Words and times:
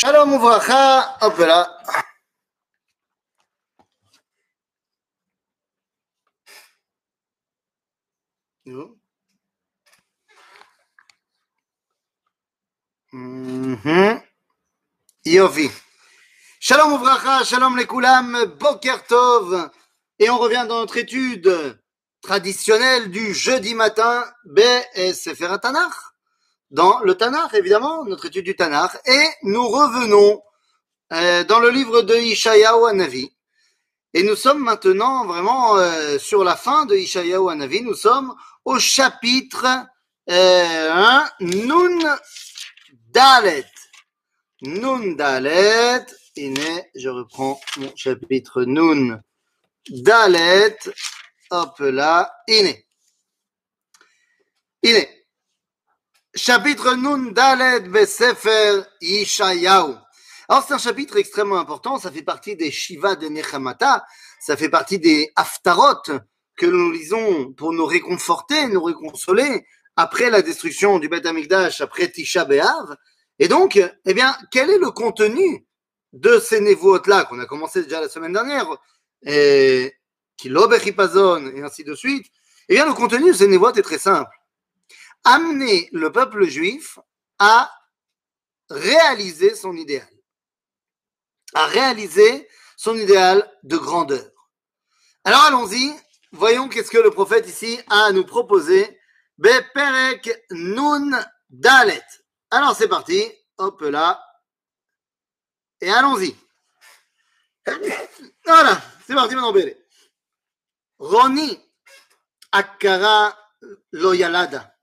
Shalom 0.00 0.32
Ouvracha, 0.32 1.18
hop 1.20 1.38
là. 1.40 1.78
Mhm. 13.12 14.22
Yofi. 15.26 15.70
Shalom 16.60 16.94
Ouvracha, 16.94 17.44
Shalom 17.44 17.76
Lekulam, 17.76 18.46
Boker 18.58 19.04
Tov. 19.06 19.70
Et 20.18 20.30
on 20.30 20.38
revient 20.38 20.64
dans 20.66 20.80
notre 20.80 20.96
étude 20.96 21.78
traditionnelle 22.22 23.10
du 23.10 23.34
jeudi 23.34 23.74
matin, 23.74 24.24
et 24.94 25.12
Sefer. 25.12 25.48
Dans 26.70 27.00
le 27.00 27.16
Tanakh, 27.16 27.52
évidemment, 27.54 28.04
notre 28.04 28.26
étude 28.26 28.44
du 28.44 28.54
Tanakh. 28.54 28.92
Et 29.06 29.26
nous 29.42 29.66
revenons 29.66 30.40
euh, 31.12 31.42
dans 31.44 31.58
le 31.58 31.70
livre 31.70 32.02
de 32.02 32.14
Ishayahu 32.14 32.88
Hanavi. 32.88 33.28
Et 34.14 34.22
nous 34.22 34.36
sommes 34.36 34.62
maintenant 34.62 35.26
vraiment 35.26 35.76
euh, 35.76 36.18
sur 36.18 36.44
la 36.44 36.54
fin 36.56 36.86
de 36.86 36.94
Ishayahu 36.94 37.50
Hanavi. 37.50 37.82
Nous 37.82 37.94
sommes 37.94 38.34
au 38.64 38.78
chapitre 38.78 39.66
euh, 40.30 40.92
1, 40.92 41.28
Nun 41.40 41.98
Dalet. 43.08 43.66
Nun 44.62 45.16
Dalet. 45.16 46.06
Iné, 46.36 46.90
je 46.94 47.08
reprends 47.08 47.60
mon 47.78 47.92
chapitre 47.96 48.62
Nun 48.62 49.20
Dalet. 49.88 50.78
Hop 51.50 51.80
là. 51.80 52.32
Iné. 52.46 52.86
Iné. 54.84 55.19
Chapitre 56.36 56.94
Nun 56.94 57.32
Dalet 57.32 57.80
Besefer 57.80 58.82
Ishayahu. 59.00 59.96
Alors 60.48 60.64
c'est 60.66 60.74
un 60.74 60.78
chapitre 60.78 61.16
extrêmement 61.16 61.58
important, 61.58 61.98
ça 61.98 62.12
fait 62.12 62.22
partie 62.22 62.54
des 62.54 62.70
Shiva 62.70 63.16
de 63.16 63.26
Nechamata, 63.26 64.04
ça 64.40 64.56
fait 64.56 64.68
partie 64.68 65.00
des 65.00 65.32
Haftarot 65.34 66.02
que 66.56 66.66
nous 66.66 66.92
lisons 66.92 67.52
pour 67.54 67.72
nous 67.72 67.84
réconforter, 67.84 68.68
nous 68.68 68.82
réconsoler 68.82 69.66
après 69.96 70.30
la 70.30 70.40
destruction 70.40 71.00
du 71.00 71.08
Beth 71.08 71.26
Amikdash, 71.26 71.80
après 71.80 72.08
Tisha 72.08 72.44
B'Av. 72.44 72.96
Et 73.40 73.48
donc, 73.48 73.80
eh 74.04 74.14
bien, 74.14 74.36
quel 74.52 74.70
est 74.70 74.78
le 74.78 74.92
contenu 74.92 75.66
de 76.12 76.38
ces 76.38 76.60
névotes-là 76.60 77.24
qu'on 77.24 77.40
a 77.40 77.46
commencé 77.46 77.82
déjà 77.82 78.00
la 78.00 78.08
semaine 78.08 78.32
dernière, 78.32 78.68
et 79.24 79.94
Kilobechipazon, 80.36 81.52
et 81.56 81.62
ainsi 81.62 81.82
de 81.82 81.94
suite? 81.96 82.26
Eh 82.68 82.74
bien, 82.74 82.86
le 82.86 82.92
contenu 82.92 83.32
de 83.32 83.36
ces 83.36 83.48
névotes 83.48 83.78
est 83.78 83.82
très 83.82 83.98
simple. 83.98 84.30
Amener 85.24 85.88
le 85.92 86.10
peuple 86.10 86.46
juif 86.46 86.98
à 87.38 87.70
réaliser 88.68 89.54
son 89.54 89.76
idéal, 89.76 90.08
à 91.54 91.66
réaliser 91.66 92.48
son 92.76 92.96
idéal 92.96 93.50
de 93.62 93.76
grandeur. 93.76 94.30
Alors 95.24 95.42
allons-y, 95.42 95.94
voyons 96.32 96.68
qu'est-ce 96.68 96.90
que 96.90 96.98
le 96.98 97.10
prophète 97.10 97.46
ici 97.46 97.78
a 97.90 98.06
à 98.06 98.12
nous 98.12 98.24
proposer. 98.24 98.98
Beperek 99.38 100.30
Nun 100.50 101.10
Dalet. 101.48 102.04
Alors 102.50 102.76
c'est 102.76 102.88
parti, 102.88 103.30
hop 103.58 103.80
là, 103.82 104.22
et 105.80 105.90
allons-y. 105.90 106.36
Voilà, 108.44 108.80
c'est 109.06 109.14
parti 109.14 109.34
maintenant, 109.34 109.52
Bélé. 109.52 109.76
Roni 110.98 111.58
Akara 112.52 113.36
Loyalada. 113.92 114.76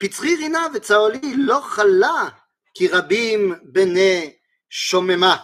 פצחי 0.00 0.36
רינה 0.36 0.66
וצהולי 0.74 1.34
לא 1.36 1.60
חלה 1.60 2.28
כי 2.74 2.88
רבים 2.88 3.54
בני 3.62 4.36
שוממה. 4.70 5.36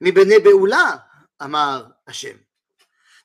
מבני 0.00 0.38
בעולה, 0.38 0.96
אמר 1.42 1.86
השם. 2.06 2.36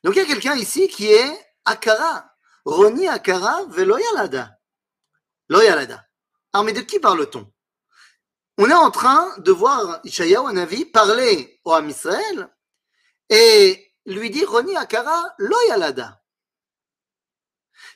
Donc 0.04 0.16
il 0.16 0.18
y 0.18 0.20
a 0.20 0.26
quelqu'un 0.26 0.54
ici 0.54 0.86
qui 0.88 1.06
est 1.06 1.32
Akara, 1.64 2.30
Roni 2.66 3.08
Akara 3.08 3.64
velo 3.70 3.96
Yalada. 3.96 4.58
Lo 5.48 5.62
Yalada. 5.62 6.04
Alors 6.52 6.64
mais 6.64 6.72
de 6.72 6.82
qui 6.82 6.98
parle-t-on 6.98 7.50
On 8.58 8.68
est 8.68 8.74
en 8.74 8.90
train 8.90 9.34
de 9.38 9.50
voir 9.50 10.00
Ishayahu 10.04 10.48
Hanavi 10.48 10.84
parler 10.84 11.58
au 11.64 11.72
Ham 11.72 11.88
Israël 11.88 12.48
et 13.30 13.92
lui 14.04 14.28
dire 14.28 14.50
Roni 14.50 14.76
Akara 14.76 15.34
Lo 15.38 15.56
Yalada. 15.68 16.17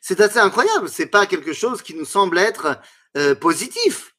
C'est 0.01 0.21
assez 0.21 0.39
incroyable, 0.39 0.89
c'est 0.89 1.05
pas 1.05 1.25
quelque 1.25 1.53
chose 1.53 1.81
qui 1.81 1.93
nous 1.95 2.05
semble 2.05 2.37
être 2.37 2.79
euh, 3.17 3.35
positif. 3.35 4.15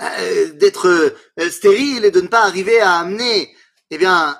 Euh, 0.00 0.52
d'être 0.52 0.86
euh, 0.86 1.50
stérile 1.50 2.04
et 2.04 2.12
de 2.12 2.20
ne 2.20 2.28
pas 2.28 2.44
arriver 2.44 2.78
à 2.78 2.98
amener, 2.98 3.52
eh 3.90 3.98
bien, 3.98 4.38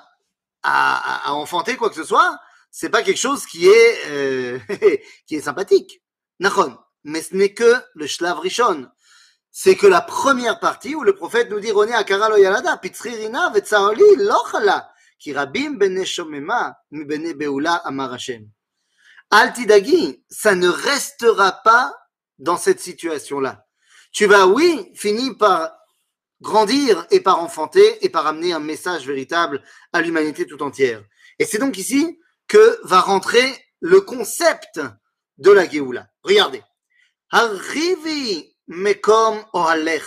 à, 0.63 1.33
enfanter 1.33 1.75
quoi 1.75 1.89
que 1.89 1.95
ce 1.95 2.05
soit, 2.05 2.39
c'est 2.71 2.89
pas 2.89 3.03
quelque 3.03 3.19
chose 3.19 3.45
qui 3.45 3.67
est 3.67 4.61
qui 5.27 5.35
est 5.35 5.41
sympathique. 5.41 6.01
Nachon. 6.39 6.77
Mais 7.03 7.21
ce 7.21 7.35
n'est 7.35 7.53
que 7.53 7.75
le 7.93 8.07
shlav 8.07 8.39
rishon. 8.39 8.87
C'est 9.51 9.75
que 9.75 9.87
la 9.87 10.01
première 10.01 10.59
partie 10.59 10.95
où 10.95 11.03
le 11.03 11.15
prophète 11.15 11.49
nous 11.49 11.59
dit 11.59 11.71
Roné 11.71 11.93
akara 11.93 12.29
lo 12.29 12.37
yalada 12.37 12.77
pitzri 12.77 13.15
rina 13.15 13.49
vetzaoli 13.49 14.15
lo 14.17 14.43
chala 14.49 14.89
ki 15.19 15.33
rabim 15.33 15.77
bene 15.77 16.05
shomema 16.05 16.73
mi 16.91 17.03
bene 17.03 17.33
beula 17.33 17.75
amar 17.83 18.11
Hashem. 18.11 18.49
Altidagi, 19.31 20.23
ça 20.29 20.55
ne 20.55 20.67
restera 20.67 21.51
pas 21.63 21.93
dans 22.39 22.57
cette 22.57 22.79
situation-là. 22.79 23.65
Tu 24.11 24.25
vas, 24.25 24.47
oui, 24.47 24.91
finir 24.95 25.37
par 25.37 25.71
grandir 26.41 27.05
et 27.11 27.19
par 27.19 27.39
enfanter 27.43 28.03
et 28.03 28.09
par 28.09 28.25
amener 28.25 28.53
un 28.53 28.59
message 28.59 29.05
véritable 29.05 29.63
à 29.93 30.01
l'humanité 30.01 30.47
tout 30.47 30.63
entière. 30.63 31.03
Et 31.37 31.45
c'est 31.45 31.59
donc 31.59 31.77
ici 31.77 32.19
que 32.47 32.79
va 32.83 33.01
rentrer 33.01 33.65
le 33.81 34.01
concept 34.01 34.79
de 35.37 35.51
la 35.51 35.69
Géoula. 35.69 36.07
Regardez. 36.23 36.63
Arrivi 37.29 38.55
mekom 38.67 39.45
ohalech, 39.53 40.03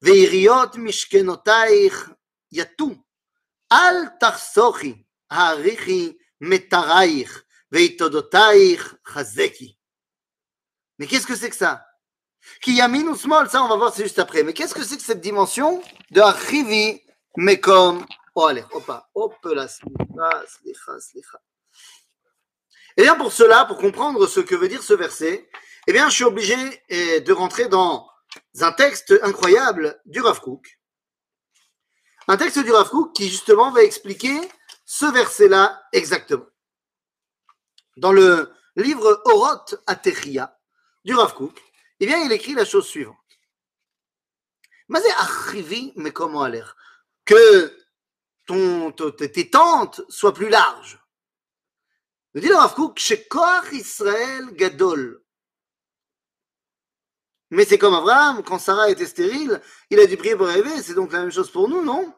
veiriot 0.00 0.76
mishkenotaich 0.76 2.08
yatu, 2.50 2.96
al 3.68 4.16
tarsochi, 4.18 5.06
metaraich. 6.40 7.28
Mais 7.70 7.88
qu'est-ce 11.06 11.26
que 11.26 11.36
c'est 11.36 11.50
que 11.50 11.56
ça? 11.56 11.84
Qui 12.62 12.74
yamin 12.74 13.06
ou 13.08 13.16
small, 13.16 13.48
ça 13.50 13.62
on 13.62 13.68
va 13.68 13.76
voir 13.76 13.94
c'est 13.94 14.04
juste 14.04 14.18
après. 14.18 14.42
Mais 14.42 14.52
qu'est-ce 14.52 14.74
que 14.74 14.82
c'est 14.82 14.96
que 14.96 15.02
cette 15.02 15.20
dimension 15.20 15.82
de 16.10 16.20
arrivi 16.20 17.02
mekom 17.36 18.04
ohalech 18.34 18.66
Opa, 18.74 19.08
hop 19.14 19.34
là. 19.44 19.66
Et 22.96 23.02
bien 23.02 23.16
pour 23.16 23.32
cela, 23.32 23.64
pour 23.64 23.78
comprendre 23.78 24.26
ce 24.26 24.40
que 24.40 24.54
veut 24.54 24.68
dire 24.68 24.82
ce 24.82 24.94
verset, 24.94 25.48
eh 25.86 25.92
bien 25.92 26.08
je 26.08 26.14
suis 26.14 26.24
obligé 26.24 26.56
eh, 26.88 27.20
de 27.20 27.32
rentrer 27.32 27.68
dans 27.68 28.08
un 28.60 28.72
texte 28.72 29.14
incroyable 29.22 30.00
du 30.06 30.20
Rav 30.20 30.40
Kook. 30.40 30.78
Un 32.26 32.36
texte 32.36 32.58
du 32.58 32.72
Rav 32.72 32.88
Kook 32.88 33.14
qui 33.14 33.28
justement 33.28 33.70
va 33.70 33.82
expliquer 33.82 34.36
ce 34.84 35.06
verset-là 35.06 35.82
exactement. 35.92 36.46
Dans 37.98 38.12
le 38.12 38.52
livre 38.76 39.22
Oroth 39.24 39.82
Atechia 39.86 40.56
du 41.04 41.14
Rav 41.14 41.34
Kook, 41.34 41.60
eh 42.00 42.06
bien 42.06 42.22
il 42.24 42.30
écrit 42.32 42.54
la 42.54 42.64
chose 42.64 42.86
suivante. 42.86 43.16
Que 47.24 47.76
ton, 48.46 48.92
tes 48.92 49.50
tentes 49.50 50.00
soient 50.08 50.32
plus 50.32 50.48
larges. 50.48 50.98
Me 52.34 52.40
dit 52.40 52.48
le 52.48 52.54
Rav 52.54 52.74
Kook, 52.74 53.00
Israël 53.72 54.46
Gadol. 54.52 55.22
Mais 57.50 57.64
c'est 57.64 57.78
comme 57.78 57.94
Abraham, 57.94 58.42
quand 58.44 58.58
Sarah 58.58 58.90
était 58.90 59.06
stérile, 59.06 59.60
il 59.90 59.98
a 59.98 60.06
dû 60.06 60.16
prier 60.16 60.36
pour 60.36 60.46
rêver, 60.46 60.82
c'est 60.82 60.94
donc 60.94 61.12
la 61.12 61.20
même 61.20 61.32
chose 61.32 61.50
pour 61.50 61.68
nous, 61.68 61.82
non? 61.82 62.14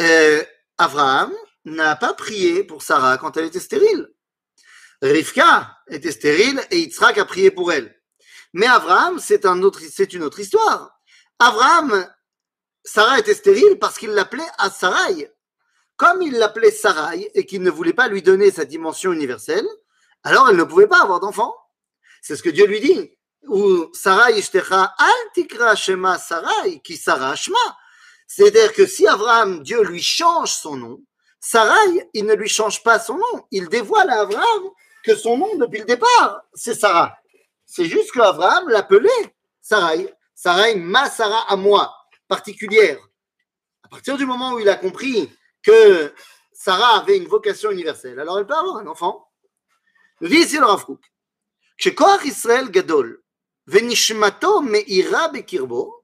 Euh, 0.00 0.42
Abraham 0.78 1.32
n'a 1.66 1.96
pas 1.96 2.14
prié 2.14 2.64
pour 2.64 2.82
Sarah 2.82 3.18
quand 3.18 3.36
elle 3.36 3.44
était 3.44 3.60
stérile. 3.60 4.13
Rivka 5.02 5.78
était 5.88 6.12
stérile 6.12 6.60
et 6.70 6.78
Yitzhak 6.78 7.18
a 7.18 7.24
prié 7.24 7.50
pour 7.50 7.72
elle. 7.72 7.94
Mais 8.52 8.66
Abraham, 8.66 9.18
c'est 9.18 9.46
un 9.46 9.62
autre, 9.62 9.80
c'est 9.90 10.12
une 10.12 10.22
autre 10.22 10.40
histoire. 10.40 10.98
Abraham, 11.38 12.08
Sarah 12.84 13.18
était 13.18 13.34
stérile 13.34 13.78
parce 13.80 13.98
qu'il 13.98 14.10
l'appelait 14.10 14.42
à 14.58 14.70
Sarai. 14.70 15.30
Comme 15.96 16.22
il 16.22 16.34
l'appelait 16.34 16.70
Sarai 16.70 17.30
et 17.34 17.46
qu'il 17.46 17.62
ne 17.62 17.70
voulait 17.70 17.92
pas 17.92 18.08
lui 18.08 18.22
donner 18.22 18.50
sa 18.50 18.64
dimension 18.64 19.12
universelle, 19.12 19.66
alors 20.22 20.48
elle 20.48 20.56
ne 20.56 20.64
pouvait 20.64 20.86
pas 20.86 21.02
avoir 21.02 21.20
d'enfant. 21.20 21.54
C'est 22.22 22.36
ce 22.36 22.42
que 22.42 22.50
Dieu 22.50 22.66
lui 22.66 22.80
dit. 22.80 23.10
Ou 23.48 23.90
Sarai 23.92 24.38
ishtecha 24.38 24.94
al 24.96 25.32
tikra 25.34 25.74
shema 25.74 26.18
Sarai 26.18 26.80
qui 26.80 26.96
Sarah 26.96 27.36
shma. 27.36 27.58
C'est-à-dire 28.26 28.72
que 28.72 28.86
si 28.86 29.06
Abraham, 29.06 29.62
Dieu 29.62 29.82
lui 29.82 30.00
change 30.00 30.52
son 30.52 30.76
nom, 30.76 31.02
Sarai, 31.40 32.08
il 32.14 32.24
ne 32.24 32.34
lui 32.34 32.48
change 32.48 32.82
pas 32.82 32.98
son 32.98 33.18
nom. 33.18 33.46
Il 33.50 33.68
dévoile 33.68 34.10
à 34.10 34.20
Abraham 34.20 34.70
que 35.03 35.15
son 35.15 35.37
nom 35.37 35.55
depuis 35.55 35.79
le 35.79 35.85
départ, 35.85 36.43
c'est 36.53 36.75
Sarah. 36.75 37.17
C'est 37.65 37.85
juste 37.85 38.11
que 38.11 38.19
Abraham 38.19 38.69
l'appelait 38.69 39.35
Sarai. 39.61 40.13
Sarai, 40.35 40.75
ma 40.75 41.09
Sarah 41.09 41.51
à 41.51 41.55
moi. 41.55 41.95
particulière. 42.29 42.99
À 43.83 43.89
partir 43.89 44.15
du 44.15 44.25
moment 44.25 44.53
où 44.53 44.59
il 44.59 44.69
a 44.69 44.75
compris 44.75 45.29
que 45.61 46.13
Sarah 46.53 46.99
avait 46.99 47.17
une 47.17 47.27
vocation 47.27 47.71
universelle, 47.71 48.19
alors 48.19 48.39
elle 48.39 48.47
peut 48.47 48.55
avoir 48.55 48.77
un 48.77 48.87
enfant. 48.87 49.27
Nous 50.21 50.29
dit 50.29 50.37
ici 50.37 50.57
le 50.57 50.65
Rav 50.65 50.85
Kook, 50.85 51.01
כשכוח 51.77 52.25
ישראל 52.25 52.67
גדול 52.67 53.17
ונשמתו 53.67 54.61
מאירה 54.61 55.27
בקרבו, 55.27 56.01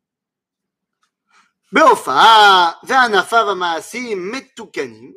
בהופעה 1.72 2.72
וענפיו 2.84 3.50
המעשיים 3.50 4.32
מתוקנים, 4.32 5.14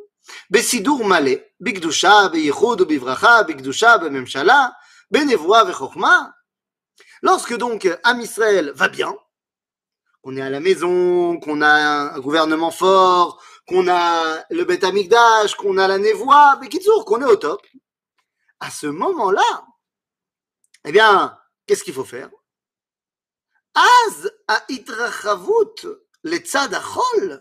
בסידור 0.50 1.04
מלא, 1.04 1.30
בקדושה, 1.60 2.28
בייחוד 2.32 2.80
ובברכה, 2.80 3.42
בקדושה, 3.42 3.98
בממשלה, 3.98 4.66
בנבואה 5.10 5.70
וחוכמה. 5.70 6.24
Lorsque 7.22 7.54
donc 7.54 7.84
Am 8.04 8.20
Israël 8.20 8.70
va 8.74 8.88
bien, 8.88 9.16
qu'on 10.22 10.36
est 10.36 10.42
à 10.42 10.50
la 10.50 10.60
maison, 10.60 11.40
qu'on 11.40 11.62
a 11.62 11.72
un 12.14 12.20
gouvernement 12.20 12.70
fort, 12.70 13.42
qu'on 13.66 13.88
a 13.88 14.44
le 14.50 14.64
Beth 14.64 14.84
Amikdash, 14.84 15.54
qu'on 15.56 15.78
a 15.78 15.88
la 15.88 15.98
Nevoa, 15.98 16.58
mais 16.60 16.68
qu'on 16.68 17.20
est 17.20 17.24
au 17.24 17.36
top, 17.36 17.66
à 18.60 18.70
ce 18.70 18.86
moment-là, 18.86 19.66
eh 20.84 20.92
bien, 20.92 21.36
qu'est-ce 21.66 21.84
qu'il 21.84 21.94
faut 21.94 22.04
faire 22.04 22.30
Az 23.74 24.30
a 24.48 24.62
itrachavut 24.68 25.86
לצד 26.24 26.74
החול, 26.74 27.40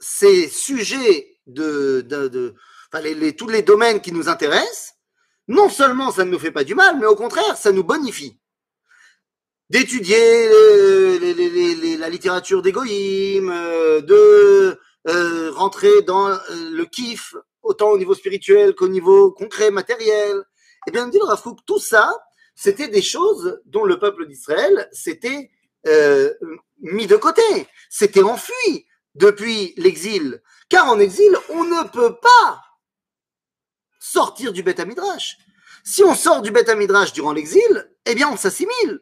ces 0.00 0.48
sujets 0.48 1.38
de, 1.46 2.00
de, 2.00 2.28
de 2.28 2.54
enfin, 2.92 3.02
les, 3.02 3.14
les, 3.14 3.36
tous 3.36 3.48
les 3.48 3.62
domaines 3.62 4.00
qui 4.00 4.12
nous 4.12 4.28
intéressent, 4.28 4.94
non 5.46 5.68
seulement 5.68 6.10
ça 6.10 6.24
ne 6.24 6.30
nous 6.30 6.38
fait 6.38 6.50
pas 6.50 6.64
du 6.64 6.74
mal, 6.74 6.98
mais 6.98 7.06
au 7.06 7.16
contraire, 7.16 7.56
ça 7.56 7.70
nous 7.72 7.84
bonifie. 7.84 8.38
D'étudier 9.68 10.48
la 11.98 12.08
littérature 12.08 12.62
d'égoïme, 12.62 13.50
euh, 13.50 14.00
de 14.00 14.78
euh, 15.08 15.50
rentrer 15.52 16.02
dans 16.02 16.28
euh, 16.28 16.38
le 16.72 16.84
kiff, 16.84 17.36
autant 17.62 17.90
au 17.90 17.98
niveau 17.98 18.14
spirituel 18.14 18.74
qu'au 18.74 18.88
niveau 18.88 19.30
concret, 19.30 19.70
matériel. 19.70 20.42
Eh 20.86 20.90
bien, 20.90 21.08
dit 21.08 21.18
le 21.18 21.24
Rafouk, 21.24 21.58
tout 21.66 21.78
ça, 21.78 22.10
c'était 22.54 22.88
des 22.88 23.02
choses 23.02 23.60
dont 23.66 23.84
le 23.84 23.98
peuple 23.98 24.26
d'Israël 24.26 24.88
s'était 24.92 25.50
euh, 25.86 26.32
mis 26.80 27.06
de 27.06 27.16
côté, 27.16 27.42
s'était 27.88 28.22
enfui 28.22 28.86
depuis 29.14 29.74
l'exil. 29.76 30.42
Car 30.68 30.88
en 30.88 30.98
exil, 30.98 31.36
on 31.50 31.64
ne 31.64 31.88
peut 31.88 32.16
pas 32.16 32.62
sortir 33.98 34.52
du 34.52 34.62
Beth 34.62 34.84
Midrash. 34.86 35.36
Si 35.84 36.04
on 36.04 36.14
sort 36.14 36.42
du 36.42 36.50
Beth 36.50 36.68
Midrash 36.76 37.12
durant 37.12 37.32
l'exil, 37.32 37.90
eh 38.06 38.14
bien, 38.14 38.28
on 38.30 38.36
s'assimile. 38.36 39.00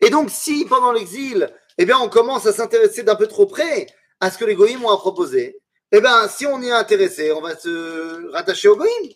Et 0.00 0.10
donc, 0.10 0.30
si 0.30 0.64
pendant 0.64 0.92
l'exil, 0.92 1.52
eh 1.78 1.84
bien, 1.84 1.98
on 1.98 2.08
commence 2.08 2.46
à 2.46 2.52
s'intéresser 2.52 3.02
d'un 3.02 3.16
peu 3.16 3.26
trop 3.26 3.46
près 3.46 3.86
à 4.20 4.30
ce 4.30 4.38
que 4.38 4.44
les 4.44 4.54
goïms 4.54 4.84
ont 4.84 4.90
à 4.90 4.96
proposer, 4.96 5.60
eh 5.92 6.00
bien, 6.00 6.28
si 6.28 6.46
on 6.46 6.60
y 6.60 6.68
est 6.68 6.72
intéressé, 6.72 7.32
on 7.32 7.40
va 7.40 7.56
se 7.56 8.30
rattacher 8.32 8.68
aux 8.68 8.76
goïms. 8.76 9.12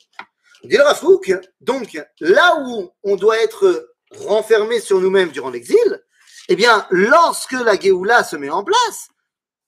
Dit 0.65 0.79
le 0.79 1.41
donc, 1.61 1.99
là 2.21 2.57
où 2.67 2.91
on 3.03 3.17
doit 3.17 3.39
être 3.39 3.91
renfermé 4.17 4.81
sur 4.81 4.99
nous-mêmes 5.01 5.31
durant 5.31 5.51
l'exil, 5.51 6.03
eh 6.49 6.57
bien, 6.57 6.87
lorsque 6.91 7.53
la 7.53 7.79
Géoula 7.79 8.25
se 8.25 8.37
met 8.37 8.51
en 8.51 8.65
place, 8.65 9.09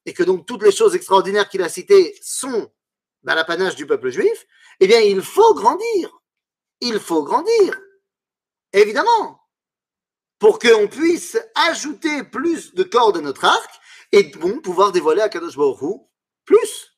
et 0.06 0.14
que 0.14 0.22
donc 0.22 0.46
toutes 0.46 0.62
les 0.62 0.72
choses 0.72 0.94
extraordinaires 0.94 1.48
qu'il 1.48 1.62
a 1.62 1.68
citées 1.68 2.16
sont 2.22 2.72
dans 3.24 3.34
l'apanage 3.34 3.74
du 3.74 3.86
peuple 3.86 4.10
juif, 4.10 4.46
eh 4.80 4.86
bien, 4.86 5.00
il 5.00 5.20
faut 5.20 5.54
grandir. 5.54 6.10
Il 6.80 7.00
faut 7.00 7.24
grandir. 7.24 7.80
Évidemment. 8.72 9.42
Pour 10.38 10.58
qu'on 10.58 10.86
puisse 10.86 11.36
ajouter 11.68 12.22
plus 12.22 12.74
de 12.74 12.84
cordes 12.84 13.16
à 13.16 13.20
notre 13.20 13.44
arc 13.44 13.70
et 14.12 14.30
pouvoir 14.30 14.92
dévoiler 14.92 15.22
à 15.22 15.28
Kadosh 15.28 15.56
Baruch 15.56 16.02
plus. 16.44 16.96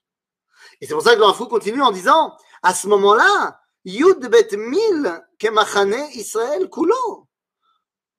Et 0.81 0.87
c'est 0.87 0.93
pour 0.93 1.03
ça 1.03 1.15
que 1.15 1.21
le 1.21 1.47
continue 1.47 1.83
en 1.83 1.93
disant, 1.93 2.37
à 2.63 2.75
ce 2.75 2.87
moment-là, 2.89 3.61
Yud 3.85 4.29
bet 4.29 4.57
mil 4.57 5.25
kemachane 5.39 6.11
Israël 6.15 6.69
kulo. 6.69 7.29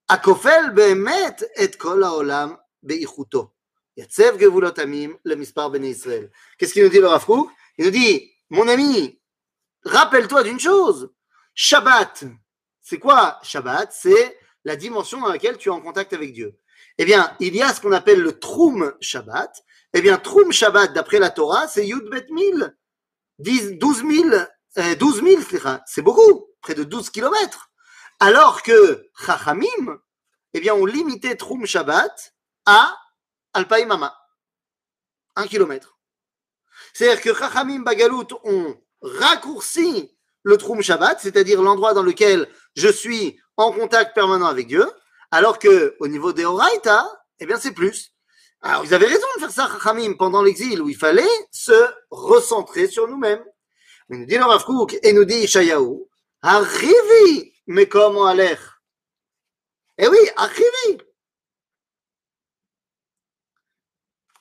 Akofel 0.07 0.71
behemet 0.73 1.35
et 1.57 1.77
kol 1.77 2.03
haolam 2.03 2.57
beichuto. 2.81 3.53
Qu'est-ce 6.57 6.73
qu'il 6.73 6.83
nous 6.83 6.89
dit 6.89 6.99
le 6.99 7.07
Rafrouk 7.07 7.49
Il 7.77 7.85
nous 7.85 7.91
dit, 7.91 8.31
mon 8.49 8.67
ami, 8.67 9.19
rappelle-toi 9.83 10.43
d'une 10.43 10.59
chose. 10.59 11.11
Shabbat, 11.53 12.23
c'est 12.81 12.99
quoi 12.99 13.39
Shabbat 13.43 13.91
C'est 13.91 14.39
la 14.63 14.75
dimension 14.75 15.19
dans 15.21 15.27
laquelle 15.27 15.57
tu 15.57 15.69
es 15.69 15.71
en 15.71 15.81
contact 15.81 16.13
avec 16.13 16.33
Dieu. 16.33 16.57
Eh 16.97 17.05
bien, 17.05 17.35
il 17.39 17.55
y 17.55 17.61
a 17.61 17.73
ce 17.73 17.81
qu'on 17.81 17.91
appelle 17.91 18.21
le 18.21 18.39
Troum 18.39 18.93
Shabbat. 18.99 19.63
Eh 19.93 20.01
bien, 20.01 20.17
Troum 20.17 20.51
Shabbat, 20.51 20.93
d'après 20.93 21.19
la 21.19 21.29
Torah, 21.29 21.67
c'est 21.67 21.87
Yud 21.87 22.09
Bet 22.09 22.27
1000, 22.29 22.75
12 23.39 24.03
000, 24.05 24.29
euh, 24.77 24.95
12 24.95 25.23
000 25.23 25.41
c'est 25.85 26.01
beaucoup, 26.01 26.47
près 26.61 26.75
de 26.75 26.83
12 26.83 27.09
kilomètres. 27.09 27.71
Alors 28.19 28.63
que 28.63 29.09
Chachamim, 29.25 29.99
eh 30.53 30.59
bien, 30.59 30.73
on 30.73 30.85
limitait 30.85 31.35
Troum 31.35 31.65
Shabbat 31.65 32.33
à 32.65 32.97
Alpaïmama, 33.59 34.17
un 35.35 35.47
kilomètre. 35.47 35.97
C'est-à-dire 36.93 37.21
que 37.21 37.33
Chachamim 37.33 37.81
Bagalout 37.81 38.27
ont 38.43 38.75
raccourci 39.01 40.15
le 40.43 40.57
Troum 40.57 40.81
Shabbat, 40.81 41.19
c'est-à-dire 41.19 41.61
l'endroit 41.61 41.93
dans 41.93 42.03
lequel 42.03 42.47
je 42.75 42.87
suis 42.87 43.39
en 43.57 43.71
contact 43.71 44.15
permanent 44.15 44.47
avec 44.47 44.67
Dieu, 44.67 44.89
alors 45.31 45.59
que 45.59 45.95
au 45.99 46.07
niveau 46.07 46.31
des 46.31 46.45
Horaïta, 46.45 47.05
eh 47.39 47.45
bien, 47.45 47.59
c'est 47.59 47.73
plus. 47.73 48.13
Alors, 48.61 48.83
ils 48.85 48.93
avaient 48.93 49.07
raison 49.07 49.27
de 49.35 49.41
faire 49.41 49.51
ça, 49.51 49.69
Chachamim, 49.71 50.13
pendant 50.13 50.41
l'exil, 50.41 50.81
où 50.81 50.89
il 50.89 50.97
fallait 50.97 51.37
se 51.51 51.87
recentrer 52.09 52.87
sur 52.87 53.07
nous-mêmes. 53.07 53.43
Mais 54.07 54.17
nous 54.17 54.25
dit 54.25 54.37
le 54.37 54.45
Rav 54.45 54.63
Kook, 54.63 54.97
et 55.03 55.13
nous 55.13 55.25
dit 55.25 55.41
Ishayahu, 55.43 56.05
Arrivi, 56.41 57.53
mais 57.67 57.87
comment 57.87 58.25
aller 58.25 58.55
Eh 59.97 60.07
oui, 60.07 60.17
arrivi. 60.37 61.08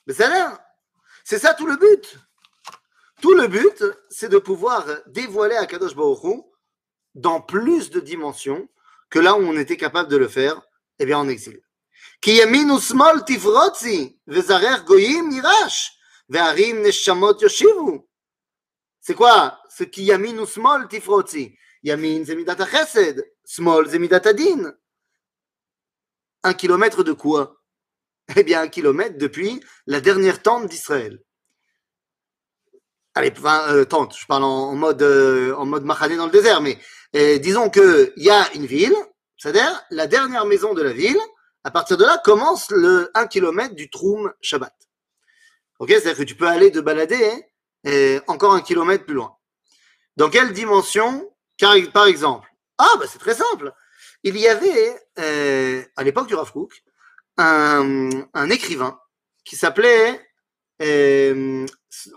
Mais 0.09 0.15
ça 0.15 0.29
l'air. 0.31 0.59
C'est 1.23 1.39
ça 1.39 1.53
tout 1.53 1.67
le 1.67 1.77
but. 1.77 2.19
Tout 3.21 3.35
le 3.35 3.47
but, 3.47 3.85
c'est 4.09 4.31
de 4.31 4.39
pouvoir 4.39 4.87
dévoiler 5.07 5.57
à 5.57 5.67
Kadosh 5.67 5.95
dans 7.15 7.43
plus 7.43 7.91
de 7.91 8.01
dimensions 8.01 8.69
que 9.11 9.19
là 9.19 9.35
où 9.35 9.43
on 9.43 9.57
était 9.57 9.77
capable 9.77 10.09
de 10.09 10.17
le 10.17 10.29
faire, 10.29 10.63
eh 10.99 11.05
bien 11.05 11.19
en 11.19 11.29
exil. 11.29 11.61
C'est 19.01 19.15
quoi? 19.15 19.61
Ce 19.69 19.85
qui 19.85 20.05
yamin 20.05 20.39
ou 20.39 20.47
smol 20.47 20.89
tifrotzi 20.89 21.55
Yamin 21.83 22.25
c'est 22.25 22.35
midat 22.35 22.67
chesed, 22.67 23.31
smol 23.45 23.91
c'est 23.91 23.99
midat 23.99 24.23
adin. 24.25 24.73
Un 26.43 26.55
kilomètre 26.55 27.05
de 27.05 27.13
quoi? 27.13 27.58
Eh 28.37 28.45
bien, 28.45 28.61
un 28.63 28.69
kilomètre 28.69 29.19
depuis 29.19 29.61
la 29.87 30.01
dernière 30.01 30.43
tente 30.43 30.69
d'Israël. 30.69 31.19
Allez, 33.15 33.33
euh, 33.45 33.85
tente, 33.85 34.17
je 34.17 34.27
parle 34.27 34.45
en, 34.45 34.75
mode, 34.75 35.03
euh, 35.03 35.57
mode 35.65 35.85
dans 35.85 36.27
le 36.27 36.31
désert, 36.31 36.61
mais 36.61 36.79
euh, 37.17 37.39
disons 37.39 37.69
qu'il 37.71 38.13
y 38.17 38.31
a 38.31 38.53
une 38.55 38.67
ville, 38.67 38.95
c'est-à-dire 39.37 39.83
la 39.91 40.07
dernière 40.07 40.45
maison 40.45 40.75
de 40.75 40.83
la 40.83 40.93
ville, 40.93 41.19
à 41.65 41.71
partir 41.71 41.97
de 41.97 42.05
là 42.05 42.21
commence 42.23 42.71
le 42.71 43.11
1 43.15 43.27
km 43.27 43.75
du 43.75 43.91
Troum 43.91 44.33
Shabbat. 44.41 44.75
Ok, 45.81 45.89
c'est-à-dire 45.91 46.17
que 46.17 46.23
tu 46.23 46.37
peux 46.37 46.47
aller 46.47 46.71
te 46.71 46.79
balader 46.79 47.45
hein, 47.87 48.21
encore 48.29 48.55
un 48.55 48.61
kilomètre 48.61 49.05
plus 49.05 49.15
loin. 49.15 49.37
Dans 50.17 50.31
quelle 50.31 50.53
dimension? 50.53 51.33
Par 51.93 52.07
exemple, 52.07 52.49
ah, 52.79 52.95
bah 53.01 53.07
c'est 53.11 53.19
très 53.19 53.35
simple. 53.35 53.73
Il 54.23 54.37
y 54.39 54.47
avait, 54.47 54.97
euh, 55.19 55.83
à 55.97 56.05
l'époque 56.05 56.29
du 56.29 56.35
Rav 56.35 56.53
Kook, 56.53 56.83
un, 57.39 58.11
un 58.35 58.51
écrivain 58.51 59.01
qui 59.45 59.57
s'appelait, 59.57 60.21
euh, 60.83 61.67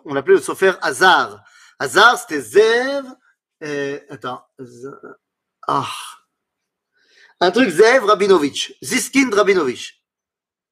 on 0.06 0.14
l'appelait 0.14 0.36
le 0.36 0.42
Sofer 0.42 0.74
Hazar. 0.82 1.44
Hazar, 1.80 2.20
c'était 2.20 2.42
Zev, 2.42 3.06
euh, 3.64 4.00
attends, 4.10 4.44
ah, 5.68 5.90
un 7.40 7.52
truc 7.52 7.70
Zev 7.70 8.04
Rabinovich, 8.04 8.78
Ziskin 8.84 9.30
Rabinovich. 9.32 10.04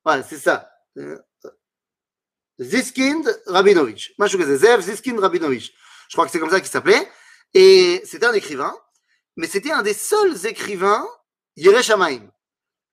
Voilà, 0.03 0.23
c'est 0.23 0.37
ça. 0.37 0.69
Ziskind 2.59 3.41
Rabinovich. 3.47 4.13
Zev 4.19 4.81
Ziskind 4.81 5.19
Rabinovich. 5.19 5.73
Je 6.09 6.15
crois 6.15 6.25
que 6.25 6.31
c'est 6.31 6.39
comme 6.39 6.49
ça 6.49 6.59
qu'il 6.59 6.69
s'appelait. 6.69 7.09
Et 7.53 8.01
c'était 8.05 8.25
un 8.25 8.33
écrivain, 8.33 8.75
mais 9.35 9.47
c'était 9.47 9.71
un 9.71 9.81
des 9.81 9.93
seuls 9.93 10.45
écrivains 10.45 11.07
Yereshamaim. 11.55 12.29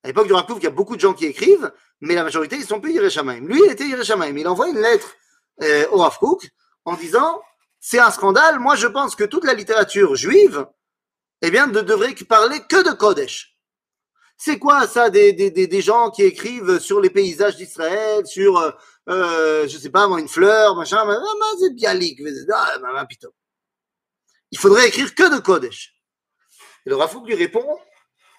À 0.06 0.10
l'époque 0.10 0.28
du 0.28 0.34
Rakouf, 0.34 0.58
il 0.60 0.62
y 0.62 0.68
a 0.68 0.70
beaucoup 0.70 0.94
de 0.94 1.00
gens 1.00 1.14
qui 1.14 1.26
écrivent, 1.26 1.72
mais 2.00 2.14
la 2.14 2.22
majorité, 2.22 2.54
ils 2.54 2.64
sont 2.64 2.80
plus 2.80 2.92
Yereshamaim. 2.92 3.40
Lui, 3.40 3.60
il 3.64 3.72
était 3.72 3.88
Yereshamaim. 3.88 4.36
Il 4.36 4.46
envoie 4.46 4.68
une 4.68 4.78
lettre 4.78 5.16
euh, 5.64 5.84
au 5.90 5.96
Rav 5.96 6.16
en 6.84 6.94
disant 6.94 7.42
c'est 7.80 7.98
un 7.98 8.12
scandale. 8.12 8.60
Moi, 8.60 8.76
je 8.76 8.86
pense 8.86 9.16
que 9.16 9.24
toute 9.24 9.44
la 9.44 9.52
littérature 9.52 10.14
juive, 10.14 10.64
eh 11.42 11.50
bien, 11.50 11.66
ne 11.66 11.80
devrait 11.80 12.14
parler 12.14 12.60
que 12.68 12.88
de 12.88 12.92
Kodesh. 12.92 13.58
C'est 14.36 14.60
quoi 14.60 14.86
ça 14.86 15.10
des, 15.10 15.32
des, 15.32 15.50
des, 15.50 15.80
gens 15.80 16.12
qui 16.12 16.22
écrivent 16.22 16.78
sur 16.78 17.00
les 17.00 17.10
paysages 17.10 17.56
d'Israël, 17.56 18.24
sur, 18.28 18.58
euh, 18.58 18.70
euh 19.08 19.66
je 19.66 19.76
sais 19.76 19.90
pas 19.90 20.04
une 20.04 20.28
fleur, 20.28 20.76
machin, 20.76 21.02
c'est 21.58 21.74
bialik, 21.74 22.22
ah, 22.54 23.06
il 24.52 24.58
faudrait 24.58 24.86
écrire 24.86 25.12
que 25.16 25.34
de 25.34 25.40
Kodesh. 25.40 25.96
Et 26.84 26.90
le 26.90 26.94
Rafouk 26.94 27.26
lui 27.26 27.34
répond, 27.34 27.66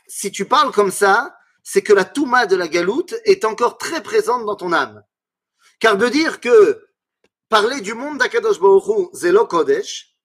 si 0.08 0.32
tu 0.32 0.46
parles 0.46 0.72
comme 0.72 0.92
ça, 0.92 1.37
c'est 1.70 1.82
que 1.82 1.92
la 1.92 2.06
Touma 2.06 2.46
de 2.46 2.56
la 2.56 2.70
galoute 2.70 3.14
est 3.26 3.44
encore 3.44 3.78
très 3.78 4.02
présente 4.02 4.46
dans 4.46 4.56
ton 4.56 4.72
âme. 4.72 5.04
Car 5.82 5.98
de 5.98 6.08
dire 6.08 6.40
que 6.40 6.88
parler 7.50 7.82
du 7.82 7.94
monde 7.94 8.20
d'Akadosh 8.20 8.62
Baruch 8.62 9.14
Zelo 9.14 9.46
Kodesh, 9.46 10.16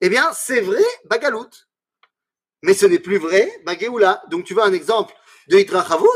eh 0.00 0.08
bien, 0.08 0.32
c'est 0.32 0.60
vrai, 0.60 0.84
Bagalout. 1.06 1.50
Mais 2.62 2.72
ce 2.72 2.86
n'est 2.86 3.00
plus 3.00 3.18
vrai, 3.18 3.52
Bagéoula. 3.66 4.22
Donc, 4.30 4.44
tu 4.44 4.54
veux 4.54 4.62
un 4.62 4.72
exemple 4.72 5.12
de 5.48 5.58
Hitrachavut 5.58 6.06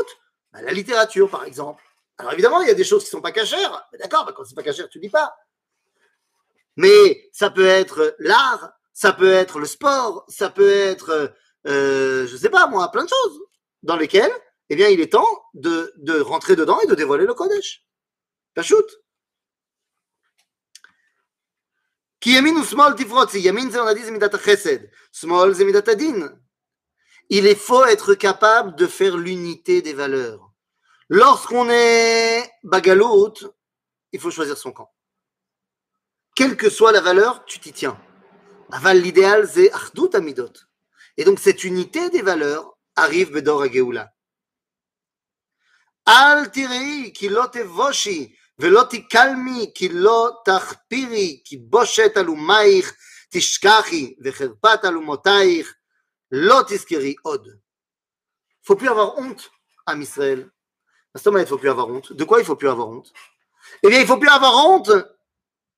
bah, 0.53 0.61
La 0.61 0.71
littérature, 0.71 1.29
par 1.29 1.43
exemple. 1.43 1.83
Alors, 2.17 2.31
évidemment, 2.31 2.61
il 2.61 2.69
y 2.69 2.71
a 2.71 2.73
des 2.73 2.85
choses 2.85 3.03
qui 3.03 3.09
ne 3.09 3.17
sont 3.17 3.21
pas 3.21 3.33
cachères. 3.33 3.85
D'accord, 3.99 4.23
bah, 4.23 4.31
quand 4.33 4.45
c'est 4.45 4.55
pas 4.55 4.63
cachère, 4.63 4.87
tu 4.87 4.99
dis 4.99 5.09
pas. 5.09 5.35
Mais 6.77 7.29
ça 7.33 7.49
peut 7.49 7.67
être 7.67 8.15
l'art, 8.19 8.71
ça 8.93 9.11
peut 9.11 9.33
être 9.33 9.59
le 9.59 9.65
sport, 9.65 10.23
ça 10.29 10.49
peut 10.49 10.71
être, 10.71 11.33
euh, 11.67 12.25
je 12.25 12.37
sais 12.37 12.49
pas 12.49 12.67
moi, 12.67 12.89
plein 12.89 13.03
de 13.03 13.09
choses 13.09 13.41
dans 13.83 13.97
lesquelles, 13.97 14.31
eh 14.69 14.75
bien, 14.75 14.89
il 14.89 14.99
est 14.99 15.13
temps 15.13 15.27
de, 15.53 16.19
rentrer 16.21 16.55
dedans 16.55 16.79
et 16.81 16.87
de 16.87 16.95
dévoiler 16.95 17.25
le 17.25 17.33
Kodesh. 17.33 17.85
Pachout. 18.53 18.85
Qui 22.19 22.37
ou 22.39 22.63
small. 22.63 22.95
Yamin, 23.33 23.69
chesed. 24.43 24.91
Small. 25.11 25.55
Il 27.29 27.45
est 27.45 27.55
faut 27.55 27.85
être 27.85 28.13
capable 28.13 28.75
de 28.75 28.87
faire 28.87 29.17
l'unité 29.17 29.81
des 29.81 29.93
valeurs. 29.93 30.51
Lorsqu'on 31.09 31.69
est 31.69 32.49
bagalout, 32.63 33.33
il 34.11 34.19
faut 34.19 34.31
choisir 34.31 34.57
son 34.57 34.71
camp. 34.71 34.91
Quelle 36.35 36.57
que 36.57 36.69
soit 36.69 36.91
la 36.91 37.01
valeur, 37.01 37.45
tu 37.45 37.59
t'y 37.59 37.71
tiens. 37.71 37.99
Aval, 38.71 39.01
l'idéal, 39.01 39.47
c'est 39.47 39.71
achdut 39.71 40.13
amidot. 40.13 40.51
Et 41.15 41.23
donc, 41.23 41.39
cette 41.39 41.63
unité 41.63 42.09
des 42.09 42.21
valeurs 42.21 42.77
arrive 42.95 43.31
bedor 43.31 43.61
à 43.61 43.69
Géoula. 43.69 44.13
Geoula. 46.06 46.38
Al 46.38 46.50
tirei, 46.50 47.12
kilot 47.12 47.56
voshi, 47.64 48.34
ולא 48.58 48.82
תקלמי 48.90 49.70
כי 49.74 49.88
לא 49.88 50.30
תחפירי, 50.44 51.40
כי 51.44 51.56
בושת 51.56 52.12
אלומייך 52.16 52.94
תשכחי, 53.30 54.14
וחרפת 54.24 54.80
אלומותייך 54.84 55.74
לא 56.32 56.60
תזכרי 56.68 57.14
עוד. 57.22 57.48
faut 58.64 58.76
plus 58.76 58.88
avoir 58.88 59.16
honte, 59.16 59.50
Am 59.86 60.00
Israël. 60.00 60.48
À 61.14 61.18
ce 61.18 61.28
moment, 61.28 61.40
il 61.40 61.42
ne 61.42 61.48
faut 61.48 61.58
plus 61.58 61.68
avoir 61.68 61.88
honte. 61.88 62.12
De 62.12 62.24
quoi 62.24 62.38
il 62.38 62.42
ne 62.42 62.46
faut 62.46 62.54
plus 62.56 62.68
avoir 62.68 62.88
honte 62.88 63.12
Eh 63.82 63.88
bien, 63.88 63.98
il 63.98 64.02
ne 64.02 64.06
faut 64.06 64.18
plus 64.18 64.28
avoir 64.28 64.54
honte 64.66 64.92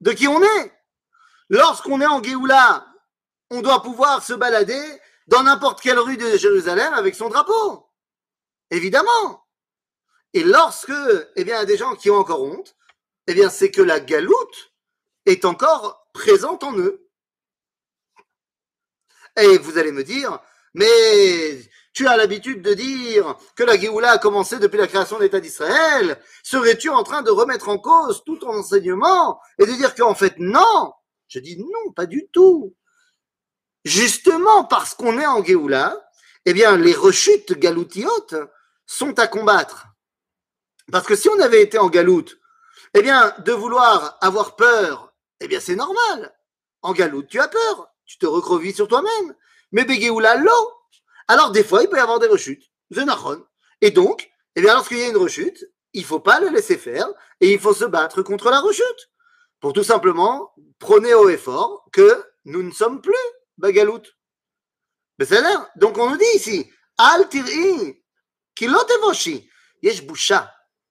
de 0.02 0.12
qui 0.12 0.28
on 0.28 0.42
est. 0.42 0.72
Lorsqu'on 1.48 2.00
est 2.02 2.06
en 2.06 2.22
Géoula, 2.22 2.86
on 3.50 3.62
doit 3.62 3.82
pouvoir 3.82 4.22
se 4.22 4.34
balader 4.34 4.84
dans 5.26 5.42
n'importe 5.42 5.80
quelle 5.80 5.98
rue 5.98 6.18
de 6.18 6.36
Jérusalem 6.36 6.92
avec 6.92 7.14
son 7.14 7.30
drapeau. 7.30 7.88
Évidemment. 8.70 9.44
Et 10.33 10.43
lorsque, 10.43 10.91
eh 11.35 11.43
bien, 11.43 11.57
il 11.57 11.59
y 11.59 11.63
a 11.63 11.65
des 11.65 11.77
gens 11.77 11.95
qui 11.95 12.09
ont 12.09 12.17
encore 12.17 12.43
honte, 12.43 12.75
eh 13.27 13.33
bien, 13.33 13.49
c'est 13.49 13.71
que 13.71 13.81
la 13.81 13.99
galoute 13.99 14.73
est 15.25 15.45
encore 15.45 16.07
présente 16.13 16.63
en 16.63 16.77
eux. 16.77 17.07
Et 19.37 19.57
vous 19.57 19.77
allez 19.77 19.91
me 19.91 20.03
dire, 20.03 20.39
mais 20.73 21.59
tu 21.93 22.07
as 22.07 22.17
l'habitude 22.17 22.61
de 22.61 22.73
dire 22.73 23.35
que 23.55 23.63
la 23.63 23.77
Géoula 23.77 24.11
a 24.11 24.17
commencé 24.17 24.59
depuis 24.59 24.77
la 24.77 24.87
création 24.87 25.17
de 25.17 25.23
l'État 25.23 25.39
d'Israël. 25.39 26.21
Serais-tu 26.43 26.89
en 26.89 27.03
train 27.03 27.21
de 27.21 27.31
remettre 27.31 27.69
en 27.69 27.77
cause 27.77 28.23
tout 28.25 28.37
ton 28.37 28.49
enseignement 28.59 29.39
et 29.57 29.65
de 29.65 29.71
dire 29.73 29.95
qu'en 29.95 30.15
fait, 30.15 30.35
non? 30.37 30.93
Je 31.27 31.39
dis 31.39 31.57
non, 31.57 31.91
pas 31.93 32.05
du 32.05 32.27
tout. 32.31 32.75
Justement 33.85 34.65
parce 34.65 34.93
qu'on 34.93 35.19
est 35.19 35.25
en 35.25 35.43
Géoula, 35.43 36.09
eh 36.45 36.53
bien, 36.53 36.77
les 36.77 36.93
rechutes 36.93 37.53
galoutiotes 37.53 38.35
sont 38.85 39.17
à 39.19 39.27
combattre. 39.27 39.88
Parce 40.91 41.05
que 41.05 41.15
si 41.15 41.29
on 41.29 41.39
avait 41.39 41.61
été 41.61 41.77
en 41.77 41.89
galoute, 41.89 42.39
eh 42.93 43.01
bien, 43.01 43.33
de 43.39 43.51
vouloir 43.51 44.17
avoir 44.21 44.55
peur, 44.55 45.13
eh 45.39 45.47
bien, 45.47 45.59
c'est 45.59 45.75
normal. 45.75 46.35
En 46.81 46.93
galoute, 46.93 47.27
tu 47.27 47.39
as 47.39 47.47
peur. 47.47 47.89
Tu 48.05 48.17
te 48.17 48.25
recrovis 48.25 48.73
sur 48.73 48.87
toi-même. 48.87 49.35
Mais 49.71 49.85
Begéoula, 49.85 50.35
l'eau. 50.37 50.71
Alors, 51.27 51.51
des 51.51 51.63
fois, 51.63 51.83
il 51.83 51.89
peut 51.89 51.97
y 51.97 51.99
avoir 51.99 52.19
des 52.19 52.27
rechutes. 52.27 52.71
Et 53.81 53.91
donc, 53.91 54.31
eh 54.55 54.61
bien, 54.61 54.73
lorsqu'il 54.73 54.97
y 54.97 55.03
a 55.03 55.07
une 55.09 55.17
rechute, 55.17 55.63
il 55.93 56.03
faut 56.03 56.19
pas 56.19 56.39
le 56.39 56.49
laisser 56.49 56.77
faire 56.77 57.07
et 57.39 57.53
il 57.53 57.59
faut 57.59 57.73
se 57.73 57.85
battre 57.85 58.23
contre 58.23 58.49
la 58.49 58.59
rechute. 58.59 59.11
Pour 59.59 59.73
tout 59.73 59.83
simplement 59.83 60.53
prôner 60.79 61.13
haut 61.13 61.29
et 61.29 61.37
fort 61.37 61.85
que 61.91 62.23
nous 62.45 62.63
ne 62.63 62.71
sommes 62.71 63.01
plus 63.01 63.13
Bagalout. 63.57 64.03
Donc, 65.75 65.97
on 65.97 66.09
nous 66.09 66.17
dit 66.17 66.35
ici, 66.35 66.71
Al 66.97 67.27
tir'i, 67.29 68.01
kilot 68.55 68.87
evoshi, 68.97 69.49
yesh 69.81 70.01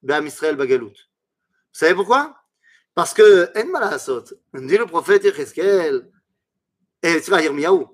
busha. 0.03 0.23
Israël 0.23 0.57
Bagalout. 0.57 0.89
Vous 0.89 0.95
savez 1.73 1.95
pourquoi? 1.95 2.35
Parce 2.95 3.15
que, 3.15 3.51
en 3.57 3.67
malasot, 3.67 4.25
dit 4.55 4.77
le 4.77 4.87
prophète 4.87 5.25
Yecheskel, 5.25 6.11
et 7.03 7.21
pas 7.21 7.43
Yirmiyahu, 7.43 7.87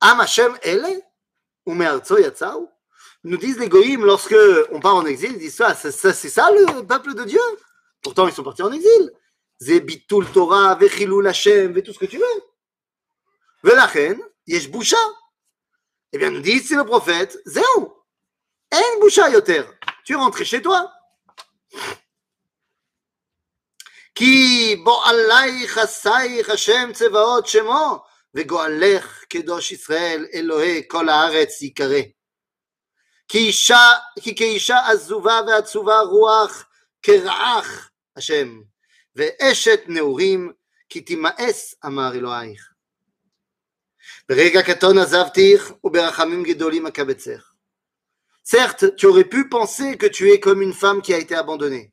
Am 0.00 0.20
Hashem 0.20 0.58
ele, 0.62 1.00
ou 1.64 1.74
me'arzo 1.74 2.18
yatzau, 2.18 2.68
nous 3.24 3.36
disent 3.36 3.58
les 3.58 3.68
goïms 3.68 4.04
lorsque 4.04 4.34
on 4.72 4.80
part 4.80 4.96
en 4.96 5.06
exil, 5.06 5.32
ils 5.32 5.38
disent 5.38 5.54
ça, 5.54 5.74
c'est 5.74 5.92
ça 5.92 6.50
le 6.50 6.84
peuple 6.84 7.14
de 7.14 7.24
Dieu? 7.24 7.40
Pourtant, 8.02 8.26
ils 8.26 8.34
sont 8.34 8.42
partis 8.42 8.62
en 8.62 8.72
exil. 8.72 9.12
Zebitul 9.60 10.26
Torah, 10.32 10.74
vechilul 10.74 11.26
Hashem, 11.26 11.80
tout 11.82 11.92
ce 11.92 11.98
que 12.00 12.06
tu 12.06 12.18
veux. 12.18 12.42
Velachen, 13.62 14.20
yesh 14.46 14.68
boucha. 14.68 14.96
Eh 16.12 16.18
bien, 16.18 16.30
nous 16.30 16.40
dit 16.40 16.58
c'est 16.58 16.74
le 16.74 16.84
prophète, 16.84 17.38
zéu, 17.46 17.62
en 17.64 19.00
boucha 19.00 19.30
yoter 19.30 19.62
Tu 20.05 20.13
es 20.13 20.17
rentré 20.17 20.45
chez 20.45 20.61
toi. 20.61 20.81
כי 24.15 24.75
בועלייך 24.83 25.77
עשייך 25.77 26.49
השם 26.49 26.89
צבאות 26.93 27.47
שמו, 27.47 28.03
וגואלך 28.33 29.23
קדוש 29.29 29.71
ישראל 29.71 30.25
אלוהי 30.33 30.83
כל 30.87 31.09
הארץ 31.09 31.61
יקרא. 31.61 32.01
כי, 33.27 33.37
אישה, 33.37 33.93
כי 34.19 34.35
כאישה 34.35 34.77
עזובה 34.87 35.39
ועצובה 35.47 35.99
רוח 35.99 36.65
כרעך 37.01 37.89
השם, 38.15 38.61
ואשת 39.15 39.81
נעורים 39.87 40.53
כי 40.89 41.01
תימאס 41.01 41.75
אמר 41.85 42.11
אלוהיך. 42.13 42.69
ברגע 44.29 44.61
קטון 44.61 44.97
עזבתיך 44.97 45.71
וברחמים 45.83 46.43
גדולים 46.43 46.87
אקבצך. 46.87 47.50
Certes, 48.44 48.96
tu 48.96 49.06
aurais 49.06 49.24
pu 49.24 49.48
penser 49.48 49.96
que 49.96 50.06
tu 50.06 50.30
es 50.30 50.40
comme 50.40 50.62
une 50.62 50.72
femme 50.72 51.00
qui 51.00 51.14
a 51.14 51.18
été 51.18 51.34
abandonnée. 51.34 51.92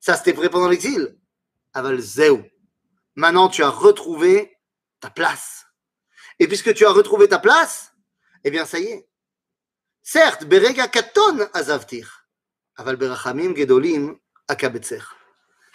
Ça, 0.00 0.16
c'était 0.16 0.32
vrai 0.32 0.50
pendant 0.50 0.68
l'exil. 0.68 1.16
Aval 1.72 2.00
Zéou. 2.00 2.44
Maintenant, 3.14 3.48
tu 3.48 3.62
as 3.62 3.70
retrouvé 3.70 4.58
ta 5.00 5.10
place. 5.10 5.66
Et 6.38 6.48
puisque 6.48 6.74
tu 6.74 6.84
as 6.84 6.90
retrouvé 6.90 7.28
ta 7.28 7.38
place, 7.38 7.92
eh 8.44 8.50
bien, 8.50 8.66
ça 8.66 8.78
y 8.78 8.86
est. 8.86 9.08
Certes, 10.02 10.44
Berega 10.44 10.88
Katon 10.88 11.48
Azavtir. 11.54 12.26
Aval 12.76 12.96
Berachamim 12.96 13.54
Gedolim 13.54 14.18
Akabetzer. 14.48 15.02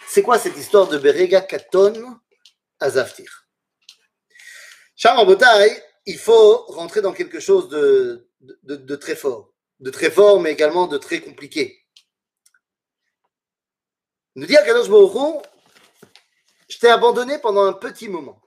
C'est 0.06 0.22
quoi 0.22 0.38
cette 0.38 0.56
histoire 0.56 0.88
de 0.88 0.98
Berega 0.98 1.40
Katon 1.40 2.20
Azavtir 2.80 3.46
Charles 4.94 5.26
Botaï, 5.26 5.82
il 6.06 6.18
faut 6.18 6.58
rentrer 6.66 7.00
dans 7.00 7.12
quelque 7.12 7.40
chose 7.40 7.68
de 7.68 8.96
très 8.96 9.16
fort 9.16 9.51
de 9.82 9.90
très 9.90 10.10
fort, 10.10 10.40
mais 10.40 10.52
également 10.52 10.86
de 10.86 10.96
très 10.96 11.20
compliqué. 11.20 11.84
Nous 14.34 14.46
dit 14.46 14.56
à 14.56 14.64
Kadosh 14.64 14.88
je 16.72 16.78
t'ai 16.78 16.88
abandonné 16.88 17.38
pendant 17.38 17.64
un 17.64 17.74
petit 17.74 18.08
moment. 18.08 18.40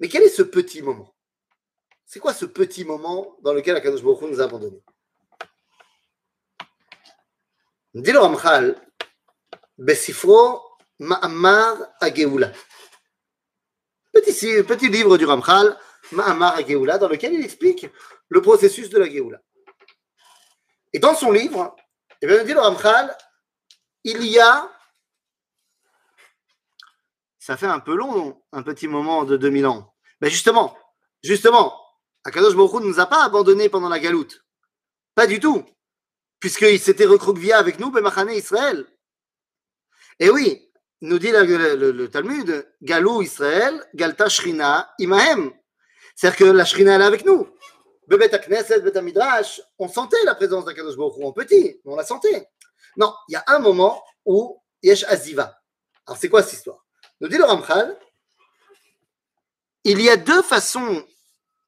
Mais 0.00 0.08
quel 0.08 0.24
est 0.24 0.28
ce 0.28 0.42
petit 0.42 0.82
moment? 0.82 1.14
C'est 2.06 2.18
quoi 2.18 2.34
ce 2.34 2.44
petit 2.44 2.84
moment 2.84 3.36
dans 3.42 3.52
lequel 3.52 3.76
Akadosh 3.76 4.02
Baruch 4.02 4.22
nous 4.22 4.40
a 4.40 4.44
abandonnés? 4.44 4.82
Dit 7.94 8.10
le 8.10 8.18
Ramchal, 8.18 8.74
Besifro 9.78 10.60
Ma'amar 10.98 11.76
Ageoula. 12.00 12.52
Petit, 14.12 14.88
livre 14.88 15.18
du 15.18 15.24
Ramchal, 15.24 15.78
Ma'amar 16.10 16.56
Ageoula, 16.56 16.98
dans 16.98 17.08
lequel 17.08 17.34
il 17.34 17.44
explique 17.44 17.86
le 18.28 18.42
processus 18.42 18.90
de 18.90 18.98
la 18.98 19.08
Geoula. 19.08 19.40
Et 20.92 20.98
dans 20.98 21.14
son 21.14 21.30
livre, 21.30 21.76
eh 22.22 22.26
bien, 22.26 22.44
dit 22.44 22.52
le 22.52 22.60
Ramchal, 22.60 23.16
il 24.04 24.24
y 24.24 24.38
a, 24.38 24.70
ça 27.38 27.56
fait 27.56 27.66
un 27.66 27.80
peu 27.80 27.94
long, 27.94 28.42
un 28.52 28.62
petit 28.62 28.88
moment 28.88 29.24
de 29.24 29.36
2000 29.36 29.66
ans. 29.66 29.94
Mais 30.20 30.30
justement, 30.30 30.76
justement, 31.22 31.78
Akadosh 32.24 32.54
Baruch 32.54 32.82
ne 32.82 32.88
nous 32.88 33.00
a 33.00 33.06
pas 33.06 33.24
abandonnés 33.24 33.68
pendant 33.68 33.88
la 33.88 33.98
galoute. 33.98 34.44
Pas 35.14 35.26
du 35.26 35.40
tout. 35.40 35.64
Puisqu'il 36.38 36.80
s'était 36.80 37.06
recroquevillé 37.06 37.52
avec 37.52 37.78
nous, 37.78 37.90
Bemachane 37.90 38.30
Israël. 38.30 38.86
Et 40.18 40.30
oui, 40.30 40.70
nous 41.02 41.18
dit 41.18 41.30
le, 41.30 42.06
Talmud, 42.08 42.66
Galou 42.82 43.22
Israël, 43.22 43.86
Galta 43.94 44.28
Shrina 44.28 44.92
Imahem. 44.98 45.52
C'est-à-dire 46.14 46.38
que 46.38 46.44
la 46.44 46.64
Shrina 46.64 46.98
est 46.98 47.02
avec 47.02 47.24
nous. 47.24 47.48
Bebet 48.10 48.40
Knesset, 48.40 48.80
Bet 48.80 48.92
on 49.78 49.88
sentait 49.88 50.24
la 50.24 50.34
présence 50.34 50.64
d'Akadosh 50.64 50.96
Baruch 50.96 51.24
en 51.24 51.32
petit, 51.32 51.80
on 51.84 51.94
la 51.94 52.04
sentait. 52.04 52.48
Non, 52.96 53.14
il 53.28 53.34
y 53.34 53.36
a 53.36 53.44
un 53.46 53.60
moment 53.60 54.04
où 54.26 54.60
Yesh 54.82 55.04
Aziva. 55.04 55.56
Alors 56.06 56.18
c'est 56.18 56.28
quoi 56.28 56.42
cette 56.42 56.54
histoire? 56.54 56.84
Nous 57.20 57.28
dit 57.28 57.38
le 57.38 57.44
il 59.84 60.02
y 60.02 60.10
a 60.10 60.16
deux 60.16 60.42
façons 60.42 61.06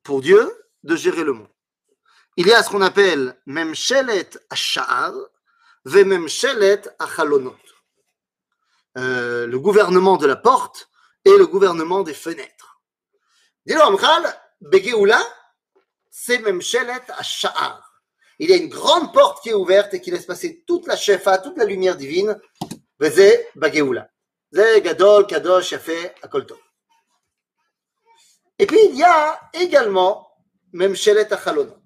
pour 0.02 0.20
Dieu 0.20 0.52
de 0.82 0.96
gérer 0.96 1.25
le 1.25 1.32
monde. 1.32 1.49
Il 2.37 2.46
y 2.46 2.52
a 2.52 2.62
ce 2.62 2.70
qu'on 2.70 2.82
appelle 2.82 3.40
Memshelet 3.46 4.30
Asha'ar, 4.50 5.14
Ve 5.84 6.04
Achalonot. 6.99 7.56
Euh, 8.99 9.46
le 9.46 9.58
gouvernement 9.58 10.16
de 10.18 10.26
la 10.26 10.37
porte 10.37 10.90
et 11.25 11.37
le 11.38 11.46
gouvernement 11.46 12.02
des 12.02 12.12
fenêtres. 12.12 12.82
Dis-le 13.64 13.80
Amchal, 13.80 14.38
Begeoula, 14.61 15.22
c'est 16.12 16.38
même 16.40 16.61
Shelet 16.61 17.02
à 17.09 17.23
Sha'ar. 17.23 17.83
Il 18.38 18.50
y 18.50 18.52
a 18.52 18.57
une 18.57 18.69
grande 18.69 19.12
porte 19.14 19.42
qui 19.42 19.49
est 19.49 19.54
ouverte 19.54 19.95
et 19.95 20.00
qui 20.00 20.11
laisse 20.11 20.26
passer 20.26 20.62
toute 20.66 20.87
la 20.87 20.95
shefa, 20.95 21.38
toute 21.38 21.57
la 21.57 21.64
lumière 21.64 21.97
divine. 21.97 22.38
Vezé 23.00 23.49
Bageoula. 23.57 24.09
Gadol, 24.52 25.26
Kadosh, 25.26 25.73
Yafé, 25.73 26.12
Akolto. 26.23 26.57
Et 28.59 28.66
puis 28.66 28.78
il 28.90 28.97
y 28.97 29.02
a 29.02 29.40
également 29.54 30.28
même 30.73 30.95
Shelet 30.95 31.33
Achalonot. 31.33 31.78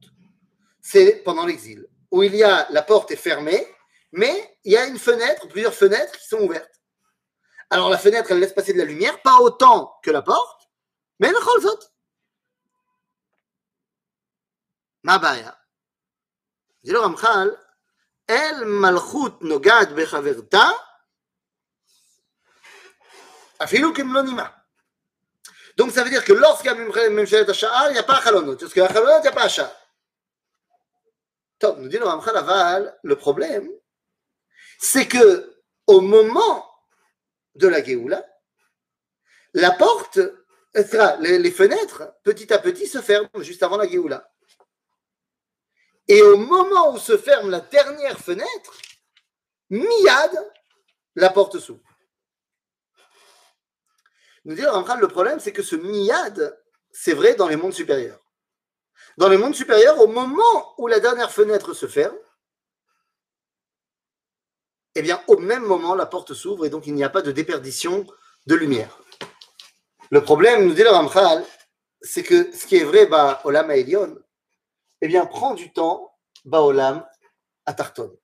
C'est 0.82 1.22
pendant 1.24 1.46
l'exil, 1.46 1.86
où 2.10 2.22
il 2.24 2.34
y 2.34 2.42
a 2.42 2.66
la 2.70 2.82
porte 2.82 3.12
est 3.12 3.16
fermée, 3.16 3.66
mais 4.10 4.58
il 4.64 4.72
y 4.72 4.76
a 4.76 4.86
une 4.86 4.98
fenêtre, 4.98 5.46
plusieurs 5.48 5.74
fenêtres 5.74 6.18
qui 6.18 6.26
sont 6.26 6.40
ouvertes. 6.40 6.80
Alors 7.70 7.90
la 7.90 7.98
fenêtre, 7.98 8.32
elle 8.32 8.40
laisse 8.40 8.52
passer 8.52 8.72
de 8.72 8.78
la 8.78 8.84
lumière, 8.84 9.22
pas 9.22 9.38
autant 9.38 9.94
que 10.02 10.10
la 10.10 10.22
porte, 10.22 10.68
mais 11.20 11.30
le 11.30 11.38
Dit 16.82 16.90
le 16.90 16.98
Ramchal, 16.98 17.56
El 18.26 18.64
malchut 18.64 19.40
nogad 19.40 19.94
bechaverta, 19.94 20.74
afilou 23.60 23.92
kimlonima. 23.92 24.52
Donc 25.76 25.92
ça 25.92 26.02
veut 26.02 26.10
dire 26.10 26.24
que 26.24 26.32
lorsqu'il 26.32 26.72
y 26.72 26.74
a 26.74 27.10
Memchelet 27.10 27.48
Hasha'ar, 27.48 27.90
il 27.90 27.92
n'y 27.92 27.98
a 27.98 28.02
pas 28.02 28.20
Chalonot. 28.20 28.56
Parce 28.56 28.72
qu'à 28.72 28.88
Chalonot, 28.88 29.18
il 29.18 29.22
n'y 29.22 29.28
a 29.28 29.32
pas 29.32 29.44
Hasha'ar. 29.44 29.70
Top, 31.60 31.78
nous 31.78 31.88
dit 31.88 31.98
le 31.98 32.04
Ramchal 32.04 32.36
Aval, 32.36 32.98
le 33.02 33.16
problème, 33.16 33.68
c'est 34.78 35.06
que 35.06 35.56
au 35.86 36.00
moment 36.00 36.68
de 37.54 37.68
la 37.68 37.82
Géoula, 37.82 38.26
la 39.54 39.70
porte, 39.70 40.18
les, 41.20 41.38
les, 41.38 41.50
fenêtres, 41.50 42.12
petit 42.24 42.52
à 42.52 42.58
petit, 42.58 42.86
se 42.86 43.00
ferment 43.00 43.28
juste 43.40 43.62
avant 43.62 43.76
la 43.76 43.88
Géoula. 43.88 44.28
Et 46.08 46.22
au 46.22 46.36
moment 46.36 46.92
où 46.92 46.98
se 46.98 47.16
ferme 47.16 47.50
la 47.50 47.60
dernière 47.60 48.18
fenêtre, 48.18 48.74
miad, 49.70 50.52
la 51.16 51.30
porte 51.30 51.58
s'ouvre. 51.58 51.80
Nous 54.44 54.54
dit 54.54 54.62
le 54.62 55.08
problème, 55.08 55.40
c'est 55.40 55.52
que 55.52 55.62
ce 55.62 55.74
miad, 55.74 56.56
c'est 56.92 57.14
vrai 57.14 57.34
dans 57.34 57.48
les 57.48 57.56
mondes 57.56 57.72
supérieurs. 57.72 58.20
Dans 59.18 59.28
les 59.28 59.36
mondes 59.36 59.54
supérieurs, 59.54 60.00
au 60.00 60.06
moment 60.06 60.74
où 60.78 60.86
la 60.86 61.00
dernière 61.00 61.32
fenêtre 61.32 61.74
se 61.74 61.86
ferme, 61.86 62.16
eh 64.94 65.02
bien, 65.02 65.20
au 65.26 65.36
même 65.36 65.64
moment, 65.64 65.94
la 65.94 66.06
porte 66.06 66.32
s'ouvre 66.32 66.64
et 66.64 66.70
donc 66.70 66.86
il 66.86 66.94
n'y 66.94 67.04
a 67.04 67.10
pas 67.10 67.22
de 67.22 67.32
déperdition 67.32 68.06
de 68.46 68.54
lumière. 68.54 68.98
Le 70.10 70.22
problème, 70.22 70.66
nous 70.66 70.74
dit 70.74 70.84
le 70.84 70.90
Ramchal, 70.90 71.44
c'est 72.00 72.22
que 72.22 72.52
ce 72.56 72.66
qui 72.66 72.76
est 72.76 72.84
vrai, 72.84 73.06
bah, 73.06 73.40
Olam 73.44 73.70
Elion, 73.72 74.16
eh 75.06 75.08
bien, 75.08 75.24
prend 75.24 75.54
du 75.54 75.72
temps, 75.72 76.12
bah, 76.44 76.62
Olam 76.62 77.06
à 77.64 77.74
Tarton. 77.74 78.18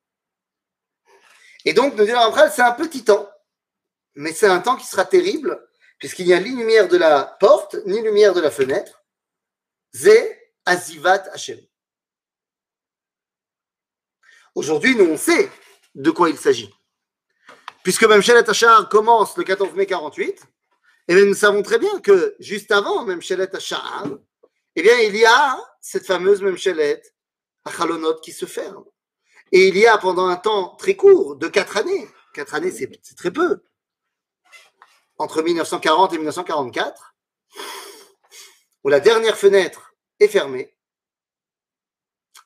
Et 1.64 1.74
donc, 1.74 1.94
nous 1.94 2.04
dit 2.04 2.10
c'est 2.50 2.62
un 2.62 2.72
petit 2.72 3.04
temps, 3.04 3.30
mais 4.16 4.32
c'est 4.32 4.48
un 4.48 4.58
temps 4.58 4.76
qui 4.76 4.86
sera 4.86 5.04
terrible, 5.04 5.64
puisqu'il 6.00 6.26
n'y 6.26 6.34
a 6.34 6.40
ni 6.40 6.50
lumière 6.50 6.88
de 6.88 6.96
la 6.96 7.36
porte, 7.38 7.76
ni 7.86 8.02
lumière 8.02 8.34
de 8.34 8.40
la 8.40 8.50
fenêtre. 8.50 9.04
Zé 9.94 10.52
Azivat 10.66 11.30
Hashem. 11.32 11.60
Aujourd'hui, 14.56 14.96
nous, 14.96 15.04
on 15.04 15.16
sait 15.16 15.48
de 15.94 16.10
quoi 16.10 16.30
il 16.30 16.36
s'agit. 16.36 16.74
Puisque 17.84 18.02
même 18.04 18.22
Shelet 18.22 18.50
Hachar 18.50 18.88
commence 18.88 19.36
le 19.36 19.44
14 19.44 19.72
mai 19.74 19.86
48, 19.86 20.42
et 21.06 21.14
nous 21.14 21.34
savons 21.34 21.62
très 21.62 21.78
bien 21.78 22.00
que 22.00 22.34
juste 22.40 22.72
avant 22.72 23.04
même 23.04 23.22
Shelet 23.22 23.54
Hachar, 23.54 24.08
eh 24.74 24.82
bien, 24.82 24.98
il 24.98 25.14
y 25.14 25.24
a 25.24 25.71
cette 25.82 26.06
fameuse 26.06 26.40
même 26.40 26.56
Shelet 26.56 27.02
Achalonot 27.66 28.20
qui 28.20 28.32
se 28.32 28.46
ferme. 28.46 28.84
Et 29.52 29.68
il 29.68 29.76
y 29.76 29.86
a 29.86 29.98
pendant 29.98 30.26
un 30.28 30.36
temps 30.36 30.74
très 30.76 30.96
court, 30.96 31.36
de 31.36 31.48
quatre 31.48 31.76
années, 31.76 32.08
quatre 32.32 32.54
années 32.54 32.70
c'est 32.70 33.14
très 33.14 33.30
peu, 33.30 33.62
entre 35.18 35.42
1940 35.42 36.14
et 36.14 36.16
1944, 36.16 37.14
où 38.84 38.88
la 38.88 39.00
dernière 39.00 39.36
fenêtre 39.36 39.94
est 40.18 40.28
fermée 40.28 40.74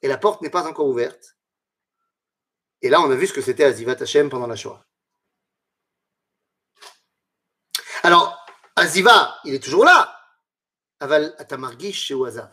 et 0.02 0.08
la 0.08 0.18
porte 0.18 0.42
n'est 0.42 0.50
pas 0.50 0.66
encore 0.66 0.88
ouverte, 0.88 1.36
et 2.82 2.88
là, 2.88 3.00
on 3.00 3.10
a 3.10 3.14
vu 3.14 3.26
ce 3.26 3.32
que 3.32 3.40
c'était 3.40 3.64
Azivat 3.64 4.00
Hashem 4.00 4.28
pendant 4.28 4.46
la 4.46 4.56
Shoah. 4.56 4.84
Alors, 8.02 8.46
Aziva, 8.76 9.40
il 9.44 9.54
est 9.54 9.62
toujours 9.62 9.84
là. 9.84 10.14
Aval 11.00 11.34
Atamargish 11.38 12.06
chez 12.06 12.14
Waza. 12.14 12.52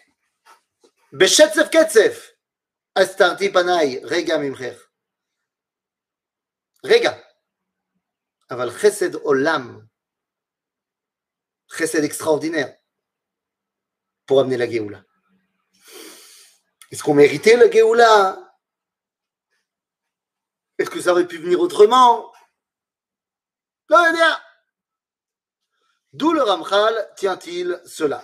Beshetzef 1.11 1.69
Katsef, 1.69 2.37
Astarti 2.95 3.49
Panai, 3.49 3.99
Rega 4.03 4.37
Mimcher. 4.37 4.77
Rega. 6.83 7.21
Aval 8.49 8.71
Chesed 8.71 9.15
Olam. 9.25 9.87
Chesed 11.67 12.03
extraordinaire. 12.05 12.77
Pour 14.25 14.39
amener 14.39 14.55
la 14.55 14.69
Géoula. 14.69 15.03
Est-ce 16.91 17.03
qu'on 17.03 17.13
méritait 17.13 17.57
la 17.57 17.69
Géoula 17.69 18.57
Est-ce 20.77 20.89
que 20.89 21.01
ça 21.01 21.11
aurait 21.11 21.27
pu 21.27 21.37
venir 21.39 21.59
autrement 21.59 22.31
D'où 26.13 26.31
le 26.31 26.41
Ramchal 26.41 27.13
tient-il 27.17 27.81
cela 27.85 28.23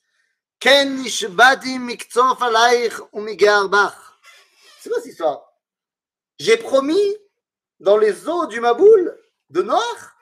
C'est 4.79 4.89
quoi 4.89 4.99
cette 5.01 5.11
histoire 5.11 5.51
J'ai 6.37 6.57
promis 6.57 7.17
dans 7.79 7.97
les 7.97 8.29
eaux 8.29 8.45
du 8.45 8.59
Maboul 8.59 9.19
de 9.49 9.63
Noir 9.63 10.15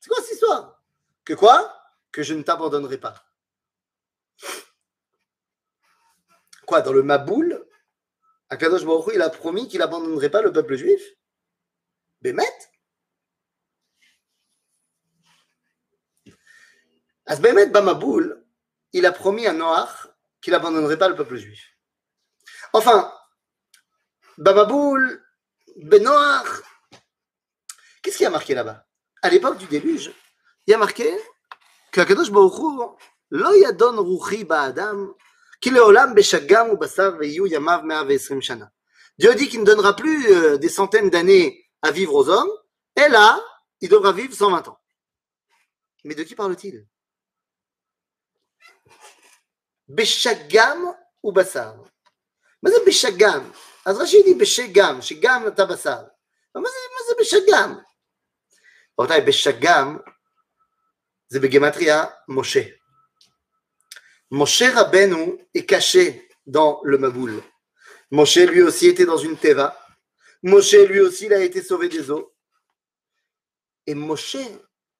C'est 0.00 0.08
quoi 0.08 0.22
cette 0.22 0.32
histoire? 0.32 0.82
Que 1.26 1.34
quoi? 1.34 1.78
Que 2.10 2.22
je 2.22 2.32
ne 2.32 2.42
t'abandonnerai 2.42 2.96
pas. 2.96 3.22
Quoi, 6.66 6.80
dans 6.80 6.94
le 6.94 7.02
Maboul, 7.02 7.66
Akadosh 8.48 8.86
Baruch 8.86 9.14
il 9.14 9.20
a 9.20 9.28
promis 9.28 9.68
qu'il 9.68 9.80
n'abandonnerait 9.80 10.30
pas 10.30 10.40
le 10.40 10.52
peuple 10.52 10.76
juif? 10.76 11.02
Bémet? 12.22 12.48
As 17.26 17.40
Bémet 17.40 17.66
Bamaboul, 17.66 18.43
il 18.94 19.04
a 19.04 19.12
promis 19.12 19.46
à 19.46 19.52
Noach 19.52 20.08
qu'il 20.40 20.52
n'abandonnerait 20.52 20.98
pas 20.98 21.08
le 21.08 21.16
peuple 21.16 21.36
juif. 21.36 21.76
Enfin, 22.72 23.12
Bamaboul, 24.38 25.22
Benoach, 25.76 26.62
qu'est-ce 28.02 28.18
qui 28.18 28.24
a 28.24 28.30
marqué 28.30 28.54
là-bas? 28.54 28.86
À 29.20 29.30
l'époque 29.30 29.58
du 29.58 29.66
déluge, 29.66 30.12
il 30.66 30.70
y 30.70 30.74
a 30.74 30.78
marqué 30.78 31.12
qu'Akadosh 31.92 32.30
Baruch 32.30 32.96
lo 33.30 33.52
yadon 33.54 33.96
ruchi 34.02 34.44
ba'adam, 34.44 35.14
ki 35.60 35.70
leolam 35.70 36.14
beshagam 36.14 36.70
ou 36.70 36.76
basar 36.76 37.18
veyu 37.18 37.46
yamav 37.48 37.82
120 37.82 38.40
shana. 38.40 38.70
Dieu 39.18 39.34
dit 39.34 39.48
qu'il 39.48 39.60
ne 39.60 39.64
donnera 39.64 39.96
plus 39.96 40.32
euh, 40.32 40.56
des 40.56 40.68
centaines 40.68 41.10
d'années 41.10 41.64
à 41.82 41.90
vivre 41.90 42.14
aux 42.14 42.28
hommes, 42.28 42.50
et 42.96 43.08
là, 43.08 43.40
il 43.80 43.88
devra 43.88 44.12
vivre 44.12 44.34
120 44.34 44.68
ans. 44.68 44.78
Mais 46.04 46.14
de 46.14 46.22
qui 46.22 46.34
parle-t-il? 46.34 46.86
Beshagam 49.87 50.95
ou 51.23 51.31
basar 51.31 51.75
מה 52.63 52.69
זה 52.69 52.77
בשגם? 52.87 53.51
אז 53.85 53.97
רש"י 53.97 54.17
dit 54.17 54.37
בשגם, 54.39 55.01
שגם 55.01 55.47
אתה 55.47 55.65
בשר. 55.65 56.01
מה 56.55 56.69
זה, 56.69 56.77
מה 56.93 57.01
זה 57.07 57.13
בשגם? 57.19 57.77
רבותיי, 58.99 59.21
בשגם 59.21 59.97
זה 61.29 61.39
בגימטריה 61.39 62.05
משה. 62.27 62.61
Moshe 64.31 64.61
Rabbeinu 64.61 65.39
est 65.55 65.65
caché 65.65 66.29
dans 66.45 66.81
le 66.83 66.99
Maboul. 66.99 67.41
Moshe 68.11 68.37
lui 68.37 68.61
aussi 68.61 68.85
était 68.87 69.05
dans 69.05 69.17
une 69.17 69.37
teva. 69.37 69.75
Moshe 70.43 70.75
lui 70.87 70.99
aussi 70.99 71.25
il 71.25 71.33
a 71.33 71.43
été 71.43 71.63
sauvé 71.63 71.89
des 71.89 72.11
eaux. 72.11 72.31
Et 73.87 73.95
Moshe, 73.95 74.37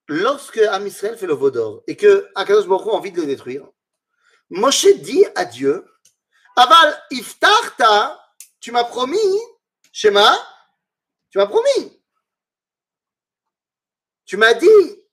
lorsque 0.08 0.58
Am 0.58 0.88
Israël 0.88 1.15
fait 1.15 1.28
le 1.28 1.36
Vaudor 1.36 1.84
et 1.86 1.95
que 1.95 2.28
Akadosh 2.34 2.65
Baruch 2.65 2.88
Hu 2.88 2.89
a 2.89 2.93
envie 2.93 3.12
de 3.12 3.22
le 3.22 3.28
détruire, 3.28 3.69
Moshe 4.50 4.87
dit 5.00 5.24
à 5.35 5.44
Dieu 5.44 5.85
Aval 6.57 7.02
iftarta, 7.11 8.20
tu 8.61 8.70
m'as 8.70 8.85
promis, 8.85 9.40
Shema, 9.92 10.33
tu 11.30 11.38
m'as 11.38 11.46
promis. 11.46 12.00
Tu 14.24 14.37
m'as 14.37 14.54
dit 14.54 15.04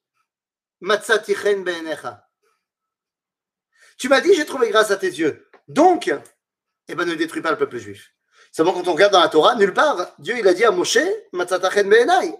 Matzatichen 0.81 1.63
be'enecha. 1.63 2.27
Tu 3.97 4.09
m'as 4.09 4.21
dit, 4.21 4.33
j'ai 4.33 4.45
trouvé 4.45 4.69
grâce 4.69 4.89
à 4.89 4.97
tes 4.97 5.07
yeux. 5.07 5.47
Donc, 5.67 6.11
eh 6.87 6.95
ben, 6.95 7.07
ne 7.07 7.13
détruis 7.13 7.41
pas 7.41 7.51
le 7.51 7.57
peuple 7.57 7.77
juif. 7.77 8.13
Seulement, 8.51 8.73
quand 8.73 8.87
on 8.87 8.93
regarde 8.93 9.13
dans 9.13 9.21
la 9.21 9.29
Torah, 9.29 9.55
nulle 9.55 9.73
part, 9.73 10.13
Dieu, 10.17 10.37
il 10.37 10.47
a 10.47 10.53
dit 10.53 10.65
à 10.65 10.71
Moshe, 10.71 10.97
Matzatachen 11.33 11.87
be'enai. 11.87 12.35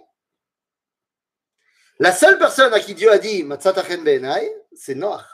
La 1.98 2.12
seule 2.12 2.38
personne 2.38 2.74
à 2.74 2.80
qui 2.80 2.94
Dieu 2.94 3.10
a 3.10 3.18
dit, 3.18 3.44
Matzatachen 3.44 4.02
be'enai, 4.02 4.52
c'est 4.74 4.94
Noach. 4.94 5.24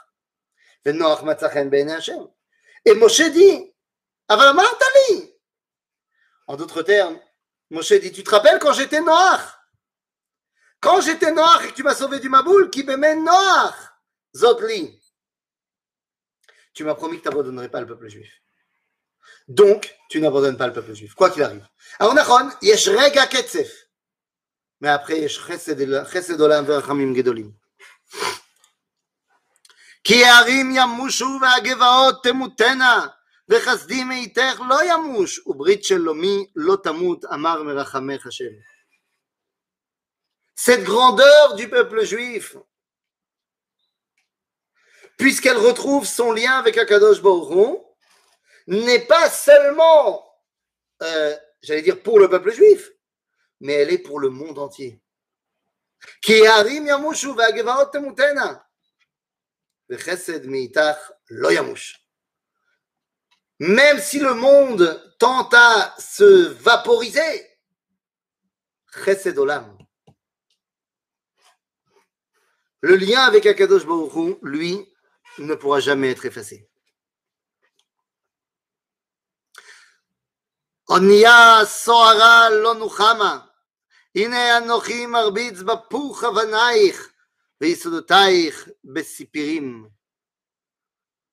Et 0.85 0.93
Moshe 2.93 3.21
dit. 3.31 3.73
En 6.47 6.55
d'autres 6.55 6.81
termes, 6.83 7.19
Moshe 7.69 7.93
dit, 7.93 8.11
tu 8.11 8.23
te 8.23 8.29
rappelles 8.29 8.59
quand 8.59 8.73
j'étais 8.73 9.01
Noach 9.01 9.41
Quand 10.79 11.01
j'étais 11.01 11.31
Noach 11.31 11.65
et 11.65 11.67
que 11.69 11.73
tu 11.73 11.83
m'as 11.83 11.95
sauvé 11.95 12.19
du 12.19 12.29
Maboul, 12.29 12.69
qui 12.69 12.83
m'aimait 12.83 13.15
Noach 13.15 13.75
Zotli. 14.35 14.99
Tu 16.73 16.83
m'as 16.83 16.95
promis 16.95 17.17
que 17.17 17.23
tu 17.23 17.29
n'abandonnerais 17.29 17.69
pas 17.69 17.81
le 17.81 17.87
peuple 17.87 18.07
juif. 18.07 18.31
Donc, 19.47 19.95
tu 20.09 20.21
n'abandonnes 20.21 20.57
pas 20.57 20.67
le 20.67 20.73
peuple 20.73 20.93
juif, 20.93 21.13
quoi 21.15 21.29
qu'il 21.29 21.43
arrive. 21.43 21.67
Yesh 22.61 22.87
rega 22.89 23.25
ketzef. 23.27 23.89
Mais 24.79 24.89
après, 24.89 25.19
yesh 25.19 25.39
chesed 25.43 26.39
olam 26.39 27.15
gedolim. 27.15 27.53
כי 30.04 30.24
הערים 30.24 30.72
ימושו 30.74 31.38
והגבעות 31.40 32.22
תמותנה, 32.22 33.06
וחסדי 33.48 34.04
מאיתך 34.04 34.60
לא 34.68 34.92
ימוש, 34.92 35.46
וברית 35.46 35.84
שלומי 35.84 36.46
לא 36.56 36.76
תמות, 36.82 37.24
אמר 37.24 37.62
מרחמך 37.62 38.26
השם. 38.26 38.54
Cette 40.56 40.84
grandeur 40.84 41.56
du 41.56 41.68
peuple 41.68 42.04
juif, 42.04 42.56
puisqu'elle 45.18 45.56
retrouve 45.56 46.06
son 46.06 46.32
lien 46.32 46.52
avec 46.58 46.78
Akadosh 46.78 47.20
Baruch 47.20 47.50
Hu, 47.50 47.78
n'est 48.68 49.04
pas 49.04 49.28
seulement, 49.30 50.24
euh, 51.02 51.36
j'allais 51.60 51.82
dire, 51.82 52.02
pour 52.02 52.20
le 52.20 52.30
peuple 52.30 52.52
juif, 52.52 52.88
mais 53.60 53.74
elle 53.74 53.92
est 53.92 53.98
pour 53.98 54.20
le 54.20 54.30
monde 54.30 54.58
entier. 54.58 55.00
Ki 56.22 56.46
harim 56.46 56.86
Même 63.60 63.98
si 64.00 64.18
le 64.18 64.34
monde 64.34 65.14
tente 65.18 65.54
à 65.54 65.94
se 65.98 66.48
vaporiser, 66.48 67.50
chesed 69.04 69.38
olam. 69.38 69.76
Le 72.80 72.96
lien 72.96 73.20
avec 73.20 73.46
Akadosh 73.46 73.86
Baruch 73.86 74.14
Hu, 74.14 74.36
lui, 74.42 74.92
ne 75.38 75.54
pourra 75.54 75.80
jamais 75.80 76.10
être 76.10 76.26
effacé. 76.26 76.68
אונייה 80.88 81.64
סוערה 81.64 82.50
לא 82.50 82.74
נוחמה, 82.74 83.38
הנה 84.16 84.58
אנוכי 84.58 85.06
מרביץ 85.06 85.58
בפוך 85.60 86.24
אבנייך, 86.24 86.96
ויסודותייך 86.98 87.02
בסיפירים. 87.04 87.17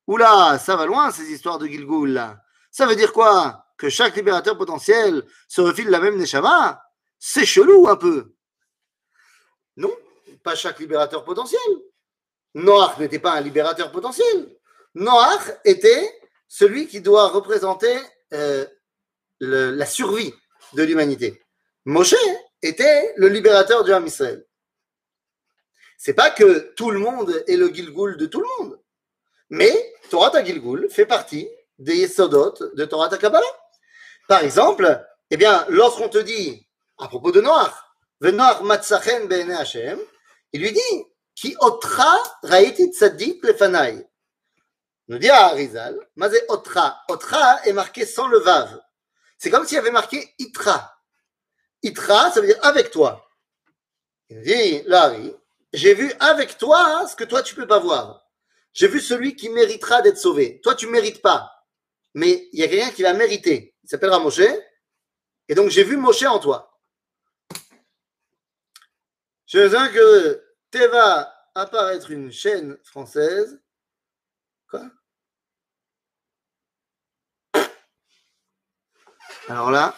Oula, 0.07 0.59
ça 0.59 0.77
va 0.77 0.87
loin 0.87 1.11
ces 1.11 1.31
histoires 1.31 1.59
de 1.59 1.67
Gilgoul. 1.67 2.21
Ça 2.71 2.87
veut 2.87 2.97
dire 2.97 3.13
quoi? 3.13 3.67
Que 3.77 3.89
chaque 3.89 4.17
libérateur 4.17 4.57
potentiel 4.57 5.25
se 5.49 5.61
refile 5.61 5.89
la 5.89 6.01
même 6.01 6.17
Neshama? 6.17 6.83
C'est 7.19 7.45
chelou 7.45 7.89
un 7.89 7.97
peu. 7.97 8.35
Non, 9.77 9.95
pas 10.43 10.55
chaque 10.55 10.79
libérateur 10.79 11.25
potentiel. 11.25 11.61
Noach 12.55 12.99
n'était 12.99 13.19
pas 13.19 13.33
un 13.33 13.41
libérateur 13.41 13.91
potentiel. 13.93 14.57
Noach 14.95 15.59
était 15.65 16.11
celui 16.49 16.87
qui 16.87 17.01
doit 17.01 17.29
représenter 17.29 17.97
euh, 18.33 18.67
la 19.41 19.87
survie 19.87 20.33
de 20.73 20.83
l'humanité. 20.83 21.43
Moshe 21.85 22.15
était 22.63 23.13
le 23.17 23.29
libérateur 23.29 23.85
du 23.85 23.93
Ham 23.93 24.07
Israël. 24.07 24.47
C'est 25.99 26.15
pas 26.15 26.31
que 26.31 26.73
tout 26.77 26.91
le 26.91 26.99
monde 26.99 27.45
est 27.47 27.57
le 27.57 27.69
Gilgoul 27.73 28.17
de 28.17 28.27
tout 28.27 28.41
le 28.41 28.49
monde, 28.59 28.81
mais 29.51 29.95
Torah 30.11 30.31
ta 30.31 30.45
Gilgoul 30.45 30.89
fait 30.91 31.07
partie 31.07 31.49
des 31.79 31.97
Yesodot 31.97 32.55
de 32.75 32.85
Torah 32.85 33.09
ta 33.09 33.19
Kabbalah. 33.19 33.47
Par 34.29 34.43
exemple, 34.43 35.05
eh 35.31 35.37
bien, 35.37 35.65
lorsqu'on 35.69 36.09
te 36.09 36.19
dit 36.19 36.67
à 36.99 37.09
propos 37.09 37.33
de 37.33 37.41
Noach, 37.41 37.75
Venoach 38.21 38.63
matzachen 38.63 39.29
be'ene 39.29 39.53
Hashem, 39.53 39.99
il 40.53 40.63
lui 40.63 40.73
dit 40.73 41.07
Ki 41.35 41.55
otra 41.61 42.17
raïti 42.43 42.89
tzadik 42.89 43.45
lefanai. 43.45 44.07
Nous 45.09 45.19
dit 45.19 45.29
à 45.29 45.49
Harizal, 45.49 45.99
Mazé 46.17 46.41
otra. 46.49 47.03
Otra 47.09 47.63
est 47.67 47.75
marqué 47.75 48.07
sans 48.07 48.27
le 48.27 48.39
vav. 48.39 48.81
C'est 49.39 49.51
comme 49.51 49.67
s'il 49.67 49.77
y 49.77 49.79
avait 49.79 49.91
marqué 49.91 50.35
itra. 50.39 50.97
Itra, 51.83 52.31
ça 52.31 52.41
veut 52.41 52.47
dire 52.47 52.59
avec 52.63 52.91
toi. 52.91 53.29
Il 54.31 54.41
dit, 54.43 54.83
Larry, 54.87 55.33
j'ai 55.77 55.95
vu 55.95 56.13
avec 56.21 56.59
toi 56.59 57.07
ce 57.07 57.15
que 57.15 57.25
toi 57.25 57.43
tu 57.43 57.55
peux 57.55 57.67
pas 57.67 57.79
voir. 57.79 58.27
J'ai 58.73 58.89
vu 58.89 59.01
celui 59.01 59.37
qui 59.37 59.49
méritera 59.49 60.03
d'être 60.03 60.19
sauvé. 60.19 60.61
Toi, 60.61 60.75
tu 60.75 60.87
mérites 60.87 61.23
pas. 61.23 61.51
Mais 62.13 62.49
il 62.53 62.61
y 62.61 62.63
a 62.63 62.69
quelqu'un 62.69 62.91
qui 62.91 63.03
va 63.03 63.15
mériter. 63.15 63.75
Il 63.83 63.89
s'appellera 63.89 64.19
Moshe. 64.19 64.43
Et 65.49 65.55
donc, 65.55 65.71
j'ai 65.71 65.83
vu 65.83 65.97
Moshe 65.97 66.25
en 66.25 66.39
toi. 66.39 66.79
Je 69.47 69.61
veux 69.61 69.93
que 69.93 70.45
Teva 70.71 71.33
apparaître 71.55 72.11
une 72.11 72.31
chaîne 72.31 72.77
française. 72.85 73.59
Quoi? 74.69 74.91
Alors 79.49 79.71
là, 79.71 79.95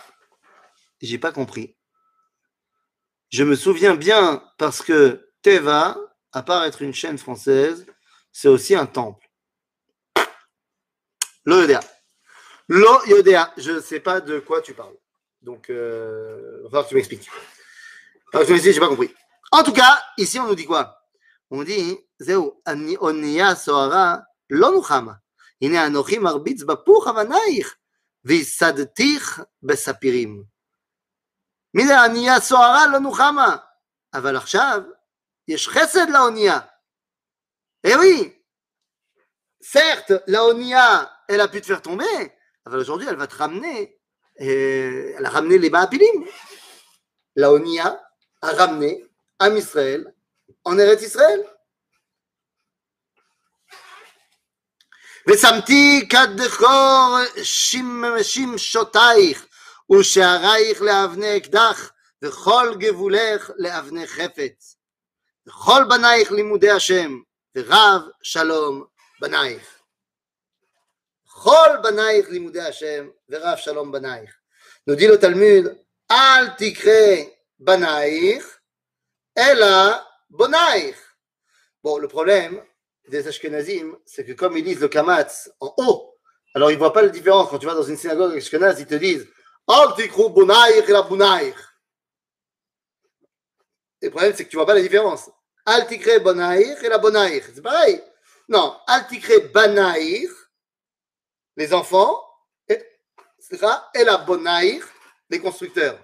j'ai 1.00 1.18
pas 1.18 1.32
compris. 1.32 1.76
Je 3.30 3.42
me 3.42 3.56
souviens 3.56 3.96
bien 3.96 4.44
parce 4.56 4.82
que 4.82 5.27
Teva, 5.47 5.97
à 6.31 6.43
part 6.43 6.63
être 6.63 6.81
une 6.81 6.93
chaîne 6.93 7.17
française, 7.17 7.85
c'est 8.31 8.47
aussi 8.47 8.75
un 8.75 8.85
temple. 8.85 9.27
Lo 11.45 11.61
Yodea. 11.61 11.81
Lo 12.67 13.05
Yodea. 13.05 13.53
Je 13.57 13.71
ne 13.71 13.79
sais 13.79 13.99
pas 13.99 14.21
de 14.21 14.39
quoi 14.39 14.61
tu 14.61 14.73
parles. 14.73 14.95
Donc, 15.41 15.69
euh, 15.69 16.59
il 16.59 16.63
va 16.63 16.69
falloir 16.69 16.83
que 16.85 16.89
tu 16.89 16.95
m'expliques. 16.95 17.29
Alors, 18.31 18.47
je 18.47 18.53
m'explique, 18.53 18.75
je 18.75 18.79
n'ai 18.79 18.85
pas 18.85 18.89
compris. 18.89 19.13
En 19.51 19.63
tout 19.63 19.73
cas, 19.73 20.01
ici, 20.17 20.39
on 20.39 20.47
nous 20.47 20.55
dit 20.55 20.65
quoi 20.65 20.99
On 21.51 21.63
dit, 21.63 21.97
Zeu, 22.21 22.39
Oniya 22.65 23.55
Sohara, 23.55 24.23
lo 24.49 24.71
nuchama. 24.71 25.19
הנה 25.63 25.87
אנוכי 25.87 26.17
מרביץ 26.17 26.63
בפוך 26.63 27.07
אבנייך, 27.07 27.75
ויסדתיך 28.25 29.41
בספירים. 29.63 30.43
מי 31.73 31.87
זה 31.87 32.01
ענייה 32.01 32.39
סוערה 32.39 32.87
לא 32.87 32.99
נוחמה, 32.99 33.55
אבל 34.13 34.35
עכשיו 34.37 34.81
יש 35.47 35.67
חסד 35.67 36.09
לאונייה. 36.09 36.59
Eh 37.85 37.95
oui, 37.95 38.33
certes, 39.59 40.13
la 40.27 40.45
Onia, 40.45 41.11
elle 41.27 41.41
a 41.41 41.49
pu 41.49 41.59
te 41.59 41.65
faire 41.65 41.81
tomber, 41.81 42.05
mais 42.65 42.75
aujourd'hui, 42.75 43.07
elle 43.09 43.17
va 43.17 43.27
te 43.27 43.35
ramener, 43.35 43.99
euh, 44.39 45.15
elle 45.17 45.25
a 45.25 45.29
ramené 45.29 45.57
les 45.57 45.69
Baapilim. 45.69 46.25
La 47.35 47.51
Onia 47.51 48.01
a 48.41 48.51
ramené 48.51 49.03
Am 49.39 49.57
Israël 49.57 50.13
en 50.63 50.77
Eretz 50.77 51.01
Israël. 51.03 51.43
ושמתי 55.27 56.07
כד 56.09 56.27
דחור 56.35 57.17
שמשותייך 58.23 59.45
ושערייך 59.91 60.81
לאבני 60.81 61.37
אקדח 61.37 61.91
וכל 62.21 62.75
גבולך 62.79 63.51
לאבני 63.57 64.07
חפץ. 64.07 64.76
Rol 65.48 65.86
banaich 65.88 66.28
Hashem, 66.62 67.24
Rav 67.56 68.10
Shalom 68.22 68.86
banaich. 69.20 69.62
Rol 71.42 71.82
banaich 71.82 72.26
Hashem, 72.54 73.12
Rav 73.30 73.58
Shalom 73.58 73.90
banaich. 73.90 74.28
Nous 74.86 74.94
dit 74.94 75.06
le 75.06 75.18
Talmud, 75.18 75.74
Al 76.08 76.56
tikre 76.56 77.30
banaich, 77.58 78.42
Ella 79.34 80.06
bonaich. 80.28 80.96
Bon, 81.82 81.98
le 81.98 82.08
problème 82.08 82.62
des 83.08 83.26
Ashkenazim, 83.26 83.96
c'est 84.04 84.26
que 84.26 84.32
comme 84.32 84.56
ils 84.58 84.64
lisent 84.64 84.80
le 84.80 84.88
Kamatz 84.88 85.50
en 85.60 85.72
haut, 85.78 86.14
alors 86.54 86.70
ils 86.70 86.74
ne 86.74 86.78
voient 86.78 86.92
pas 86.92 87.02
la 87.02 87.08
différence. 87.08 87.48
Quand 87.48 87.58
tu 87.58 87.66
vas 87.66 87.74
dans 87.74 87.82
une 87.82 87.96
synagogue 87.96 88.36
Ashkenaz, 88.36 88.80
ils 88.80 88.86
te 88.86 88.96
disent 88.96 89.26
Al 89.66 89.94
tikru 89.96 90.28
bonaich 90.28 90.88
la 90.88 91.02
bonaich. 91.02 91.54
Le 94.02 94.10
problème, 94.10 94.32
c'est 94.36 94.44
que 94.44 94.50
tu 94.50 94.56
ne 94.56 94.60
vois 94.60 94.66
pas 94.66 94.74
la 94.74 94.82
différence. 94.82 95.28
Al 95.68 95.86
tikre 95.86 96.18
bonaïr 96.20 96.82
et 96.82 96.88
la 96.88 96.96
bonaïr. 96.96 97.44
C'est 97.54 97.60
pareil. 97.60 98.02
Non, 98.48 98.74
al 98.86 99.06
tikre 99.06 99.52
banaïr, 99.52 100.30
les 101.56 101.74
enfants, 101.74 102.24
et, 102.68 102.82
et 103.94 104.04
la 104.04 104.16
bonaïr, 104.16 104.82
les 105.28 105.38
constructeurs. 105.38 106.02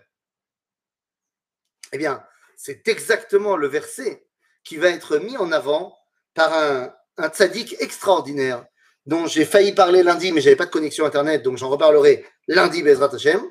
Eh 1.92 1.96
bien, 1.96 2.22
c'est 2.58 2.86
exactement 2.88 3.56
le 3.56 3.66
verset 3.66 4.26
qui 4.64 4.76
va 4.76 4.90
être 4.90 5.16
mis 5.16 5.38
en 5.38 5.50
avant 5.50 5.96
par 6.34 6.52
un, 6.52 6.94
un 7.16 7.28
tzaddik 7.30 7.76
extraordinaire 7.80 8.66
dont 9.06 9.26
j'ai 9.26 9.46
failli 9.46 9.72
parler 9.72 10.02
lundi, 10.02 10.30
mais 10.32 10.42
j'avais 10.42 10.56
pas 10.56 10.66
de 10.66 10.70
connexion 10.70 11.06
internet, 11.06 11.42
donc 11.42 11.56
j'en 11.56 11.70
reparlerai 11.70 12.26
lundi, 12.48 12.82
Bezrat 12.82 13.14
Hashem. 13.14 13.42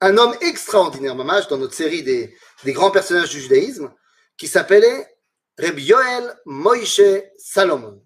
Un 0.00 0.16
homme 0.16 0.36
extraordinaire, 0.40 1.14
Mamash, 1.14 1.46
dans 1.46 1.58
notre 1.58 1.74
série 1.74 2.02
des, 2.02 2.36
des 2.64 2.72
grands 2.72 2.90
personnages 2.90 3.30
du 3.30 3.40
judaïsme, 3.40 3.94
qui 4.36 4.48
s'appelait 4.48 5.18
Rabbi 5.58 5.84
Yoel 5.84 6.38
Moïse 6.44 7.24
Salomon. 7.38 8.02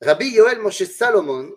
Rabbi 0.00 0.28
Yoel 0.28 0.60
Moshe 0.60 0.84
Salomon, 0.84 1.52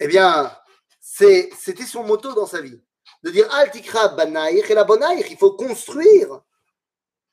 eh 0.00 0.08
bien, 0.08 0.56
c'était 1.00 1.86
son 1.86 2.04
motto 2.04 2.34
dans 2.34 2.46
sa 2.46 2.60
vie, 2.60 2.80
de 3.22 3.30
dire 3.30 3.52
Al 3.54 3.70
tikra 3.70 4.08
banaïch 4.08 4.68
et 4.68 4.74
la 4.74 4.84
bonaïch, 4.84 5.26
il 5.30 5.38
faut 5.38 5.52
construire 5.52 6.40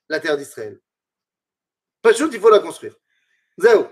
la 0.10 0.20
terre 0.20 0.38
d'Israël. 0.38 0.80
Pas 2.02 2.12
de 2.12 2.18
chose, 2.18 2.30
il 2.34 2.40
faut 2.40 2.50
la 2.50 2.60
construire. 2.60 2.96
Zéro. 3.58 3.88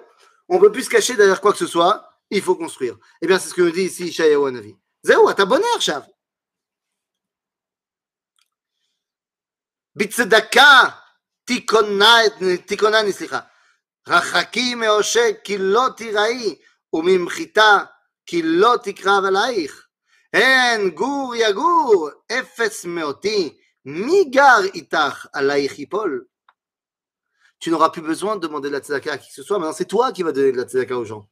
On 0.47 0.55
ne 0.55 0.59
peut 0.59 0.71
plus 0.71 0.83
se 0.83 0.89
cacher 0.89 1.15
derrière 1.15 1.39
quoi 1.39 1.53
que 1.53 1.57
ce 1.57 1.67
soit, 1.67 2.07
il 2.29 2.41
faut 2.41 2.55
construire. 2.55 2.97
Eh 3.21 3.27
bien, 3.27 3.39
c'est 3.39 3.49
ce 3.49 3.53
que 3.53 3.61
nous 3.61 3.71
dit 3.71 3.83
ici 3.83 4.07
Ishayahu 4.07 4.47
Anavi. 4.47 4.75
Zéro, 5.03 5.27
à 5.27 5.33
ta 5.33 5.45
bonne 5.45 5.63
heure, 5.63 5.81
Shav. 5.81 6.07
Bitsedaka 9.95 11.00
תיכונני, 11.50 13.12
סליחה. 13.12 13.38
רחקי 14.08 14.74
מעושק 14.74 15.36
כי 15.44 15.58
לא 15.58 15.86
תיראי, 15.96 16.54
וממחיתה 16.92 17.78
כי 18.26 18.42
לא 18.42 18.74
תקרב 18.82 19.24
עלייך. 19.24 19.86
הן 20.32 20.90
גור 20.90 21.34
יגור, 21.36 22.10
אפס 22.32 22.84
מאותי, 22.84 23.58
מי 23.84 24.24
גר 24.24 24.64
איתך 24.74 25.26
עלייך 25.32 25.78
ייפול? 25.78 26.24
tu 27.58 27.70
n'auras 27.70 27.90
plus 27.90 28.02
besoin 28.02 28.36
de 28.36 28.40
demander 28.46 28.68
de 28.68 28.74
la 28.74 28.80
tzedaka 28.80 29.12
à 29.12 29.18
qui 29.18 29.28
que 29.28 29.34
ce 29.34 29.42
soit. 29.42 29.58
Maintenant, 29.58 29.74
c'est 29.74 29.86
toi 29.86 30.12
qui 30.12 30.22
vas 30.22 30.32
donner 30.32 30.52
de 30.52 30.56
la 30.56 30.64
tzedaka 30.64 30.96
aux 30.96 31.04
gens. 31.04 31.28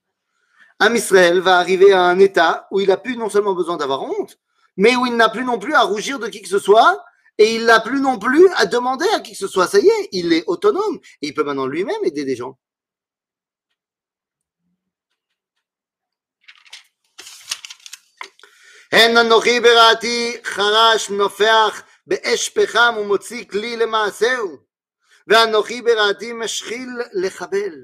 Am 0.81 0.97
Israël 0.97 1.41
va 1.41 1.59
arriver 1.59 1.93
à 1.93 2.03
un 2.03 2.19
état 2.19 2.67
où 2.71 2.81
il 2.81 2.89
n'a 2.89 2.97
plus 2.97 3.17
non 3.17 3.29
seulement 3.29 3.55
besoin 3.55 3.77
d'avoir 3.77 4.03
honte, 4.03 4.39
mais 4.77 4.97
où 4.97 5.07
il 5.07 5.17
n'a 5.17 5.29
plus 5.29 5.45
non 5.45 5.59
plus 5.59 5.75
à 5.75 5.83
rougir 5.83 6.19
de 6.19 6.27
qui 6.29 6.43
que 6.43 6.49
ce 6.49 6.59
soit, 6.59 7.05
et 7.39 7.55
il 7.55 7.65
n'a 7.67 7.81
plus 7.81 8.01
non 8.01 8.19
plus 8.19 8.49
à 8.57 8.67
demander 8.67 9.07
à 9.15 9.21
qui 9.21 9.33
que 9.33 9.39
ce 9.39 9.49
soit. 9.49 9.67
Ça 9.67 9.79
y 9.79 9.89
est, 9.89 10.09
il 10.13 10.33
est 10.33 10.45
autonome, 10.47 10.99
et 11.23 11.29
il 11.29 11.35
peut 11.35 11.45
maintenant 11.45 11.67
lui-même 11.67 12.05
aider 12.05 12.25
des 12.25 12.37
gens. 12.37 12.57
ואנוכי 25.27 25.83
ברעתי 25.83 26.33
משחיל 26.33 26.89
לחבל. 27.13 27.75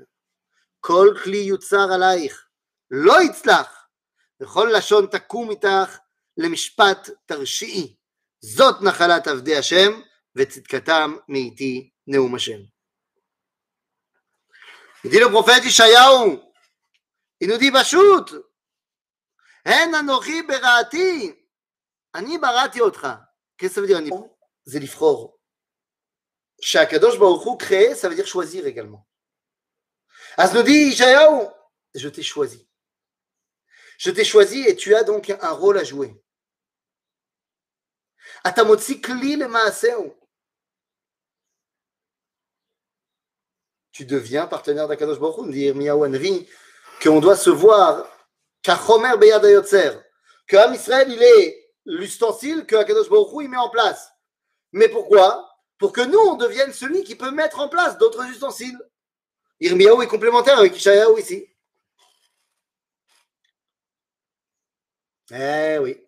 כל 0.80 1.14
כלי 1.22 1.36
יוצר 1.36 1.92
עלייך, 1.94 2.46
לא 2.90 3.22
יצלח, 3.22 3.86
וכל 4.40 4.70
לשון 4.76 5.06
תקום 5.06 5.50
איתך 5.50 5.98
למשפט 6.36 7.10
תרשיעי. 7.26 7.96
Zot 8.45 8.81
nachalat 8.81 9.27
avdi 9.27 9.53
Hashem, 9.53 10.03
vetzitkatam 10.35 11.19
meiti 11.27 11.91
Neumashem. 12.05 12.67
Il 15.03 15.09
dit 15.09 15.19
le 15.19 15.29
prophète 15.29 15.65
Ishayahu, 15.65 16.39
il 17.39 17.47
nous 17.47 17.57
dit 17.57 17.71
Bachout, 17.71 18.25
En 19.65 19.91
berati, 20.47 21.33
ani 22.13 22.37
barati 22.37 22.81
otra. 22.81 23.27
Qu'est-ce 23.57 23.81
que 23.81 23.87
ça 23.87 23.93
veut 23.95 24.01
dire, 24.01 24.23
Zélifror 24.65 25.39
Shakadosh 26.61 27.17
Baruchou 27.17 27.57
créer, 27.57 27.95
ça 27.95 28.09
veut 28.09 28.15
dire 28.15 28.27
choisir 28.27 28.67
également. 28.67 29.07
As 30.37 30.53
nous 30.53 30.61
dit 30.61 30.89
Ishayahu, 30.93 31.47
je 31.95 32.09
t'ai 32.09 32.21
choisi. 32.21 32.67
Je 33.97 34.11
t'ai 34.11 34.23
choisi 34.23 34.61
et 34.67 34.75
tu 34.75 34.93
as 34.93 35.03
donc 35.03 35.29
un 35.29 35.51
rôle 35.51 35.79
à 35.79 35.83
jouer. 35.83 36.15
Le 38.45 40.13
Tu 43.91 44.05
deviens 44.05 44.45
partenaire 44.45 44.87
d'Akadosh 44.87 45.19
Baruch 45.19 45.47
Hu, 45.47 45.51
dit 45.51 45.61
Irmiyahu 45.61 46.45
qu'on 47.01 47.19
doit 47.19 47.35
se 47.35 47.49
voir, 47.49 48.07
qu'Achomer 48.61 49.17
Beyad 49.17 49.41
que 50.47 50.57
Am 50.57 50.75
Israël, 50.75 51.07
il 51.09 51.23
est 51.23 51.73
l'ustensile 51.85 52.67
que 52.67 52.75
Akadosh 52.75 53.09
Baruch 53.09 53.29
il 53.41 53.49
met 53.49 53.57
en 53.57 53.69
place. 53.69 54.11
Mais 54.73 54.89
pourquoi? 54.89 55.49
Pour 55.79 55.91
que 55.91 56.01
nous, 56.01 56.19
on 56.19 56.35
devienne 56.35 56.71
celui 56.71 57.03
qui 57.03 57.15
peut 57.15 57.31
mettre 57.31 57.59
en 57.59 57.67
place 57.67 57.97
d'autres 57.97 58.25
ustensiles. 58.25 58.79
Irmiaou 59.59 60.03
est 60.03 60.07
complémentaire 60.07 60.59
avec 60.59 60.75
Ishayahu 60.75 61.19
ici. 61.19 61.47
Eh 65.31 65.79
oui 65.81 66.04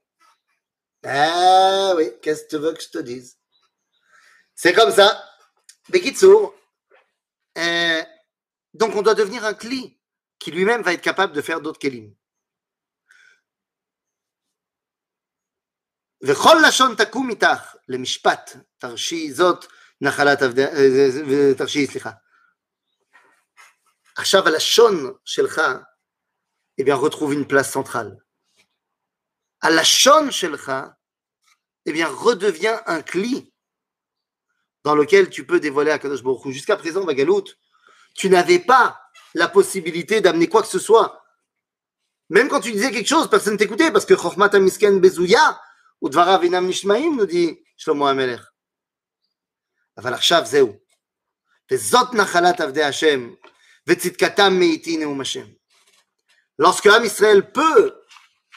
Eh 1.06 1.92
oui, 1.96 2.12
qu'est-ce 2.22 2.44
que 2.44 2.48
tu 2.50 2.58
veux 2.58 2.72
que 2.72 2.82
je 2.82 2.88
te 2.88 2.98
dise 2.98 3.38
C'est 4.54 4.72
comme 4.72 4.92
ça. 4.92 5.22
Bekitsour. 5.88 6.54
Eh, 7.56 8.02
donc 8.72 8.94
on 8.94 9.02
doit 9.02 9.14
devenir 9.14 9.44
un 9.44 9.54
cli 9.54 9.98
qui 10.38 10.50
lui-même 10.50 10.82
va 10.82 10.92
être 10.92 11.02
capable 11.02 11.32
de 11.32 11.42
faire 11.42 11.60
d'autres 11.60 11.78
kelim. 11.80 12.14
וכל 16.22 16.56
לשון 16.68 16.94
תקום 16.94 17.30
איתך 17.30 17.76
למשפט, 17.88 18.56
תרשי 18.78 19.32
זאת 19.32 19.66
נחלת 20.00 20.42
עבדי, 20.42 20.64
תרשי, 21.58 21.86
סליחה. 21.86 22.10
עכשיו 24.16 24.46
הלשון 24.48 25.14
שלך, 25.24 25.60
eh 26.80 26.84
bien, 26.84 26.96
retrouve 26.96 27.32
une 27.32 27.46
place 27.46 27.70
centrale. 27.72 28.16
הלשון 29.62 30.30
שלך, 30.30 30.72
eh 31.86 31.92
bien, 31.92 32.08
redevient 32.08 32.78
un 32.86 33.02
cli 33.02 33.52
dans 34.84 34.94
lequel 34.94 35.30
tu 35.30 35.46
peux 35.46 35.60
dévoiler 35.60 35.90
à 35.90 35.98
Kadosh 35.98 36.22
Baruch 36.22 36.44
Hu. 36.44 36.52
Jusqu'à 36.52 36.76
présent, 36.76 37.04
Bagalout, 37.04 37.44
tu 38.14 38.28
n'avais 38.28 38.58
pas 38.58 39.00
la 39.34 39.48
possibilité 39.48 40.20
d'amener 40.20 40.48
quoi 40.48 40.62
que 40.62 40.68
ce 40.68 40.78
soit. 40.78 41.22
Même 42.28 42.48
quand 42.48 42.60
tu 42.60 42.72
disais 42.72 42.90
quelque 42.90 43.08
chose, 43.08 43.28
personne 43.28 43.54
ne 43.54 43.58
t'écoutait 43.58 43.90
parce 43.90 44.06
que 44.06 44.16
Chochmat 44.16 44.50
Misken 44.58 45.00
Bezouya 45.00 45.60
ou 46.00 46.08
Dvara 46.08 46.38
Vinam 46.38 46.66
Nishmaim 46.66 47.16
nous 47.16 47.26
dit 47.26 47.58
Shlomo 47.76 48.06
Amelech. 48.06 48.40
אבל 49.98 50.14
עכשיו 50.14 50.42
זהו. 50.44 50.72
וזאת 51.70 52.14
נחלת 52.14 52.60
עבדי 52.60 52.82
השם, 52.82 53.34
וצדקתם 53.86 54.52
מאיתי 54.58 54.96
נאום 54.96 55.20
השם. 55.20 55.46
Lorsque 56.58 56.86
Am 56.86 57.04
Israël 57.04 57.50
peut 57.50 57.94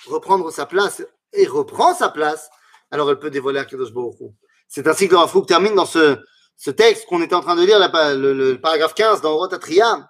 reprendre 0.05 0.51
sa 0.51 0.65
place 0.65 1.01
et 1.33 1.47
reprend 1.47 1.93
sa 1.95 2.09
place, 2.09 2.49
alors 2.90 3.10
elle 3.10 3.18
peut 3.18 3.30
dévoiler 3.30 3.60
Akadosh 3.60 3.92
Baruchou. 3.92 4.34
C'est 4.68 4.86
ainsi 4.86 5.08
que 5.08 5.12
le 5.12 5.18
Rav 5.18 5.46
termine 5.46 5.74
dans 5.74 5.86
ce, 5.86 6.18
ce 6.56 6.70
texte 6.70 7.06
qu'on 7.06 7.22
était 7.22 7.34
en 7.34 7.40
train 7.40 7.56
de 7.56 7.64
lire, 7.64 7.78
la, 7.78 8.14
le, 8.14 8.32
le, 8.32 8.60
paragraphe 8.60 8.94
15 8.94 9.20
dans 9.20 9.36
Rota 9.36 9.58
Triam. 9.58 10.08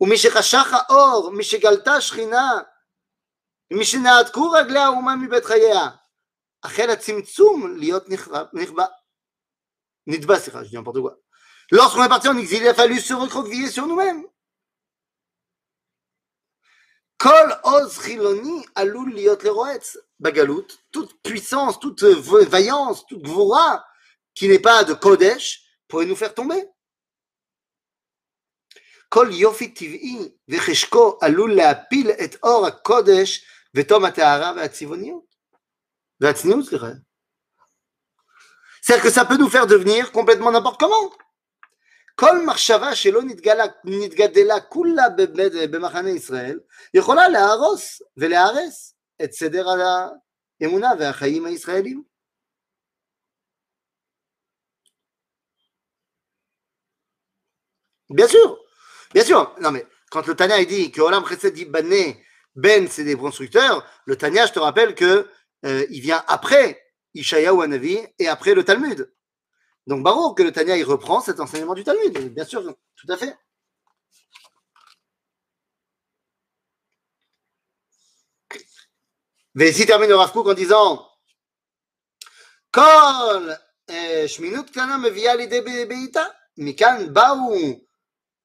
Ou 0.00 0.08
Or, 0.88 1.32
Mishegalta 1.32 2.00
Shrina, 2.00 2.68
Mishenaatku 3.70 4.48
Ragla 4.48 4.90
Uma 4.90 5.16
Mibetraya. 5.16 5.98
Achel 6.62 6.90
Atzimtzum 6.90 7.76
Liot 7.76 8.08
Nichba. 8.08 8.50
Nidba, 10.06 10.38
c'est 10.40 10.52
je 10.52 10.68
dis 10.68 10.74
n'importe 10.74 11.00
quoi. 11.00 11.18
Lorsqu'on 11.70 12.04
est 12.04 12.08
parti 12.08 12.28
en 12.28 12.36
exil, 12.36 12.62
il 12.62 12.68
a 12.68 12.74
fallu 12.74 13.00
se 13.00 13.14
recroqueviller 13.14 13.70
sur 13.70 13.86
nous-mêmes. 13.86 14.24
Kol 17.18 17.60
Oz 17.62 18.02
Chiloni 18.02 18.66
Alul 18.74 19.14
Liot 19.14 19.38
Leroetz. 19.42 19.96
Bagalout, 20.21 20.67
toute 20.91 21.21
puissance, 21.21 21.79
toute 21.79 22.03
vaillance, 22.03 23.05
toute 23.05 23.21
gvora 23.21 23.85
qui 24.33 24.47
n'est 24.47 24.59
pas 24.59 24.83
de 24.83 24.93
Kodesh 24.93 25.61
pourrait 25.87 26.05
nous 26.05 26.15
faire 26.15 26.33
tomber. 26.33 26.63
Kol 29.09 29.33
yofi 29.33 29.73
tiv'i 29.73 30.35
vecheshko 30.47 31.17
alul 31.21 31.55
leapil 31.55 32.13
et 32.19 32.37
or 32.41 32.81
kodesh 32.83 33.41
vetom 33.73 34.03
atahara 34.03 34.53
ve'atzivoniot. 34.53 35.25
Ve'atzniut, 36.19 36.65
C'est-à-dire 38.81 39.03
que 39.03 39.09
ça 39.09 39.23
peut 39.23 39.37
nous 39.37 39.49
faire 39.49 39.67
devenir 39.67 40.11
complètement 40.11 40.51
n'importe 40.51 40.79
comment. 40.79 41.11
כל 42.15 42.45
מחשבה 42.45 42.95
שלא 42.95 43.21
נתגלה, 43.23 43.63
נתגדלה 43.83 44.59
כולה 44.59 45.03
במחנה 45.71 46.09
ישראל, 46.09 46.59
יכולה 46.93 47.29
להרוס 47.29 48.01
ולהרס 48.17 48.90
את 49.23 49.31
סדר 49.33 49.65
האמונה 50.61 50.87
והחיים 50.99 51.45
הישראלים. 51.45 52.03
Bien 58.09 58.27
sûr, 58.27 58.57
bien 59.13 59.25
sûr. 59.25 59.53
Non 59.59 59.71
mais 59.71 59.85
quand 60.11 60.25
le 60.27 60.33
Tanya 60.33 60.63
dit 60.63 60.91
que 60.91 61.01
Olam 61.01 61.25
Chesed 61.27 61.69
Bané 61.69 62.23
Ben 62.55 62.87
c'est 62.87 63.03
des 63.03 63.15
constructeurs, 63.15 63.85
le 64.05 64.15
Tanya 64.15 64.45
je 64.45 64.53
te 64.53 64.59
rappelle 64.59 64.95
que 64.95 65.29
euh, 65.65 65.85
il 65.89 66.01
vient 66.01 66.23
après 66.27 66.81
Ishayahu 67.13 67.63
Hanavi 67.63 67.99
et 68.19 68.27
après 68.27 68.53
le 68.53 68.63
Talmud. 68.63 69.11
Donc, 69.87 70.03
Baruch, 70.03 70.37
que 70.37 70.43
le 70.43 70.51
Tania, 70.51 70.77
il 70.77 70.83
reprend 70.83 71.21
cet 71.21 71.39
enseignement 71.39 71.73
du 71.73 71.83
Talmud, 71.83 72.33
bien 72.33 72.45
sûr, 72.45 72.61
tout 72.61 73.07
à 73.11 73.17
fait. 73.17 73.33
ici 79.59 79.85
termine 79.85 80.09
le 80.09 80.15
Rav 80.15 80.31
en 80.35 80.53
disant 80.53 81.07
Kol 82.71 83.57
shminut 84.27 84.71
kana 84.71 84.97
mevia 84.97 85.35
l'idée 85.35 85.61
beita, 85.61 86.35
mikan 86.57 87.05
baou 87.07 87.87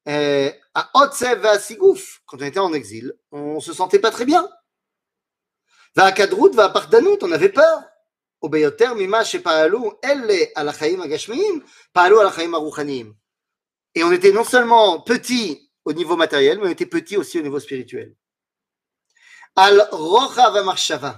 à 0.05 0.89
Otsev 0.93 1.45
à 1.45 1.59
Sigouf. 1.59 2.21
Quand 2.25 2.37
on 2.41 2.45
était 2.45 2.59
en 2.59 2.73
exil, 2.73 3.13
on 3.31 3.59
se 3.59 3.73
sentait 3.73 3.99
pas 3.99 4.11
très 4.11 4.25
bien. 4.25 4.49
Va 5.95 6.05
à 6.05 6.11
Kadrout, 6.11 6.51
va 6.53 6.65
à 6.65 6.69
Pardanout, 6.69 7.19
on 7.21 7.31
avait 7.31 7.49
peur. 7.49 7.83
וביותר 8.43 8.93
ממה 8.93 9.25
שפעלו 9.25 9.91
אלה 10.03 10.37
על 10.55 10.69
החיים 10.69 11.01
הגשמיים, 11.01 11.59
פעלו 11.91 12.21
על 12.21 12.27
החיים 12.27 12.55
הרוחניים. 12.55 13.13
Et 13.95 14.03
on 14.03 14.11
était 14.11 14.31
non 14.31 14.43
seulement 14.43 14.99
petit 15.01 15.71
au 15.85 15.93
niveau 15.93 16.17
matériel, 16.17 16.59
mais 16.59 16.67
on 16.67 16.71
était 16.71 16.85
petit 16.85 17.15
aussi 17.15 17.39
au 17.39 17.41
niveau 17.41 17.59
spirituel. 17.59 18.15
על 19.57 19.81
רוחב 19.91 20.51
המחשבה, 20.55 21.11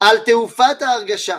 על 0.00 0.18
תעופת 0.18 0.82
ההרגשה, 0.82 1.38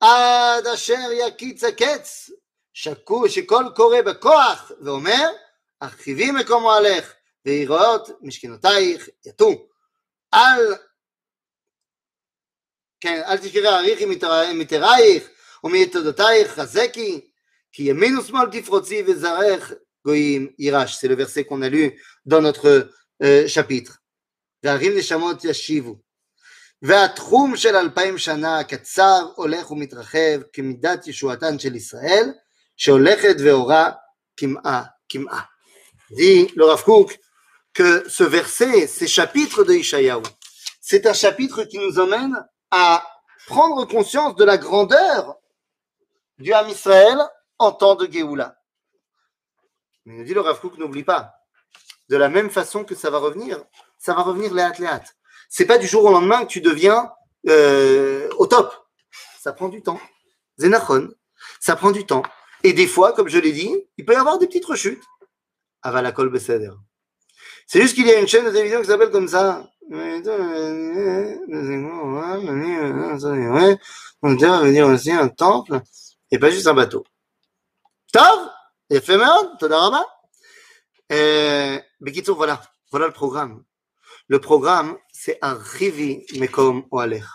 עד 0.00 0.66
אשר 0.66 1.08
יקיץ 1.12 1.64
הקץ, 1.64 2.30
שקו, 2.72 3.28
שכל 3.28 3.64
קורא 3.76 4.02
בכוח 4.02 4.72
ואומר, 4.80 5.28
הרחיבי 5.80 6.30
מקום 6.30 6.64
אוהלך, 6.64 7.14
ויראות 7.46 8.08
משכנותייך 8.20 9.08
יטו. 9.26 9.68
על 10.32 10.74
כן, 13.00 13.22
אל 13.26 13.38
תשכחי 13.38 13.66
העריכי 13.66 14.06
מתרייך 14.54 15.28
ומיתודותייך 15.64 16.48
חזקי, 16.52 17.30
כי 17.72 17.82
ימין 17.82 18.18
ושמאל 18.18 18.46
תפרוצי 18.52 19.02
וזרעך 19.06 19.72
גויים 20.04 20.52
יירש. 20.58 20.98
C'est 20.98 21.08
le 21.08 21.14
verset 21.14 21.44
qu'on 21.44 21.62
a 21.62 21.68
lu 21.68 22.02
dans 22.26 22.40
notre 22.40 22.90
euh, 23.22 23.48
chapitre. 23.48 23.98
והרים 24.62 24.98
נשמות 24.98 25.44
ישיבו. 25.44 25.96
והתחום 26.82 27.56
של 27.56 27.76
אלפיים 27.76 28.18
שנה 28.18 28.64
קצר 28.64 29.28
הולך 29.34 29.70
ומתרחב 29.70 30.40
כמידת 30.52 31.06
ישועתן 31.06 31.58
של 31.58 31.74
ישראל, 31.74 32.32
שהולכת 32.76 33.34
ואורה 33.44 33.90
קמעה 34.36 34.82
קמעה. 35.08 35.42
dit 36.10 36.50
le 36.56 36.64
Rav 36.64 36.82
Kook 36.82 37.18
que 37.72 38.04
ce 38.08 38.24
verset, 38.24 38.86
ces 38.86 39.06
chapitres 39.06 39.64
de 39.64 39.74
Ishayahu, 39.74 40.22
c'est 40.80 41.06
un 41.06 41.12
chapitre 41.12 41.64
qui 41.64 41.78
nous 41.78 42.00
emmène 42.00 42.36
à 42.70 43.06
prendre 43.46 43.84
conscience 43.84 44.34
de 44.34 44.44
la 44.44 44.58
grandeur 44.58 45.36
du 46.38 46.52
Ham 46.52 46.68
Israël 46.68 47.18
en 47.58 47.72
temps 47.72 47.94
de 47.94 48.10
Géoula. 48.10 48.56
Mais 50.04 50.14
nous 50.14 50.24
dit 50.24 50.34
le 50.34 50.40
Rav 50.40 50.60
Kook, 50.60 50.78
n'oublie 50.78 51.04
pas, 51.04 51.32
de 52.08 52.16
la 52.16 52.28
même 52.28 52.50
façon 52.50 52.84
que 52.84 52.94
ça 52.94 53.10
va 53.10 53.18
revenir, 53.18 53.62
ça 54.05 54.13
va 54.13 54.21
revenir 54.21 54.53
léat 54.53 54.73
léat. 54.77 55.03
C'est 55.49 55.65
pas 55.65 55.79
du 55.79 55.87
jour 55.87 56.05
au 56.05 56.11
lendemain 56.11 56.45
que 56.45 56.51
tu 56.51 56.61
deviens 56.61 57.11
euh, 57.49 58.29
au 58.37 58.45
top. 58.45 58.71
Ça 59.41 59.51
prend 59.51 59.67
du 59.67 59.81
temps. 59.81 59.99
Zénachon, 60.59 61.09
ça 61.59 61.75
prend 61.75 61.89
du 61.89 62.05
temps. 62.05 62.21
Et 62.63 62.73
des 62.73 62.85
fois, 62.85 63.13
comme 63.13 63.29
je 63.29 63.39
l'ai 63.39 63.51
dit, 63.51 63.73
il 63.97 64.05
peut 64.05 64.13
y 64.13 64.15
avoir 64.15 64.37
des 64.37 64.45
petites 64.45 64.65
rechutes. 64.65 65.03
Avalakol 65.81 66.29
Beseder. 66.29 66.73
C'est 67.65 67.81
juste 67.81 67.95
qu'il 67.95 68.05
y 68.05 68.11
a 68.11 68.19
une 68.19 68.27
chaîne 68.27 68.45
de 68.45 68.51
télévision 68.51 68.81
qui 68.81 68.87
s'appelle 68.87 69.09
comme 69.09 69.27
ça. 69.27 69.67
On 74.21 74.33
doit 74.33 74.59
venir 74.61 74.87
aussi 74.87 75.11
un 75.11 75.29
temple 75.29 75.81
et 76.29 76.37
pas 76.37 76.51
juste 76.51 76.67
un 76.67 76.75
bateau. 76.75 77.03
Tov 78.13 78.49
éphémère, 78.91 79.57
Todarama. 79.59 80.05
Bekitsour, 81.99 82.37
voilà, 82.37 82.61
voilà 82.91 83.07
le 83.07 83.13
programme. 83.13 83.63
Le 84.27 84.39
programme, 84.39 84.97
c'est 85.13 85.37
un 85.41 85.53
rivi 85.53 86.25
mekom 86.37 86.85
oalech. 86.91 87.25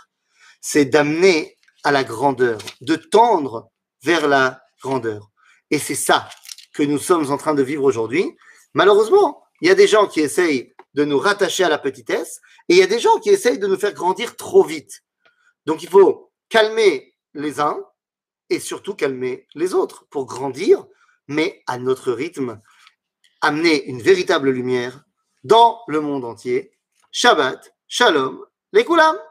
C'est 0.61 0.87
d'amener 0.87 1.57
à 1.85 1.93
la 1.93 2.05
grandeur, 2.05 2.59
de 2.81 2.97
tendre 2.97 3.71
vers 4.03 4.27
la 4.27 4.61
grandeur. 4.83 5.31
Et 5.71 5.79
c'est 5.79 5.95
ça 5.95 6.29
que 6.75 6.83
nous 6.83 6.99
sommes 6.99 7.31
en 7.31 7.37
train 7.37 7.55
de 7.55 7.63
vivre 7.63 7.85
aujourd'hui. 7.85 8.37
Malheureusement, 8.75 9.45
il 9.61 9.69
y 9.69 9.71
a 9.71 9.75
des 9.75 9.87
gens 9.87 10.07
qui 10.07 10.21
essayent 10.21 10.75
de 10.95 11.05
nous 11.05 11.19
rattacher 11.19 11.65
à 11.65 11.69
la 11.69 11.79
petitesse, 11.79 12.41
et 12.69 12.75
il 12.75 12.79
y 12.79 12.83
a 12.83 12.87
des 12.87 12.99
gens 12.99 13.19
qui 13.21 13.31
essayent 13.31 13.59
de 13.59 13.67
nous 13.67 13.79
faire 13.79 13.95
grandir 13.95 14.37
trop 14.37 14.65
vite. 14.65 15.03
Donc 15.67 15.83
il 15.83 15.89
faut 15.89 16.33
calmer 16.49 17.15
les 17.35 17.61
uns 17.61 17.79
et 18.49 18.59
surtout 18.59 18.95
calmer 18.95 19.47
les 19.55 19.75
autres 19.75 20.07
pour 20.11 20.27
grandir, 20.27 20.85
mais 21.29 21.63
à 21.69 21.79
notre 21.79 22.11
rythme, 22.11 22.61
amener 23.41 23.85
une 23.85 24.03
véritable 24.03 24.51
lumière 24.51 25.05
dans 25.45 25.81
le 25.87 26.01
monde 26.01 26.25
entier. 26.25 26.73
Shabbat, 27.13 27.73
Shalom, 27.89 28.45
les. 28.73 29.30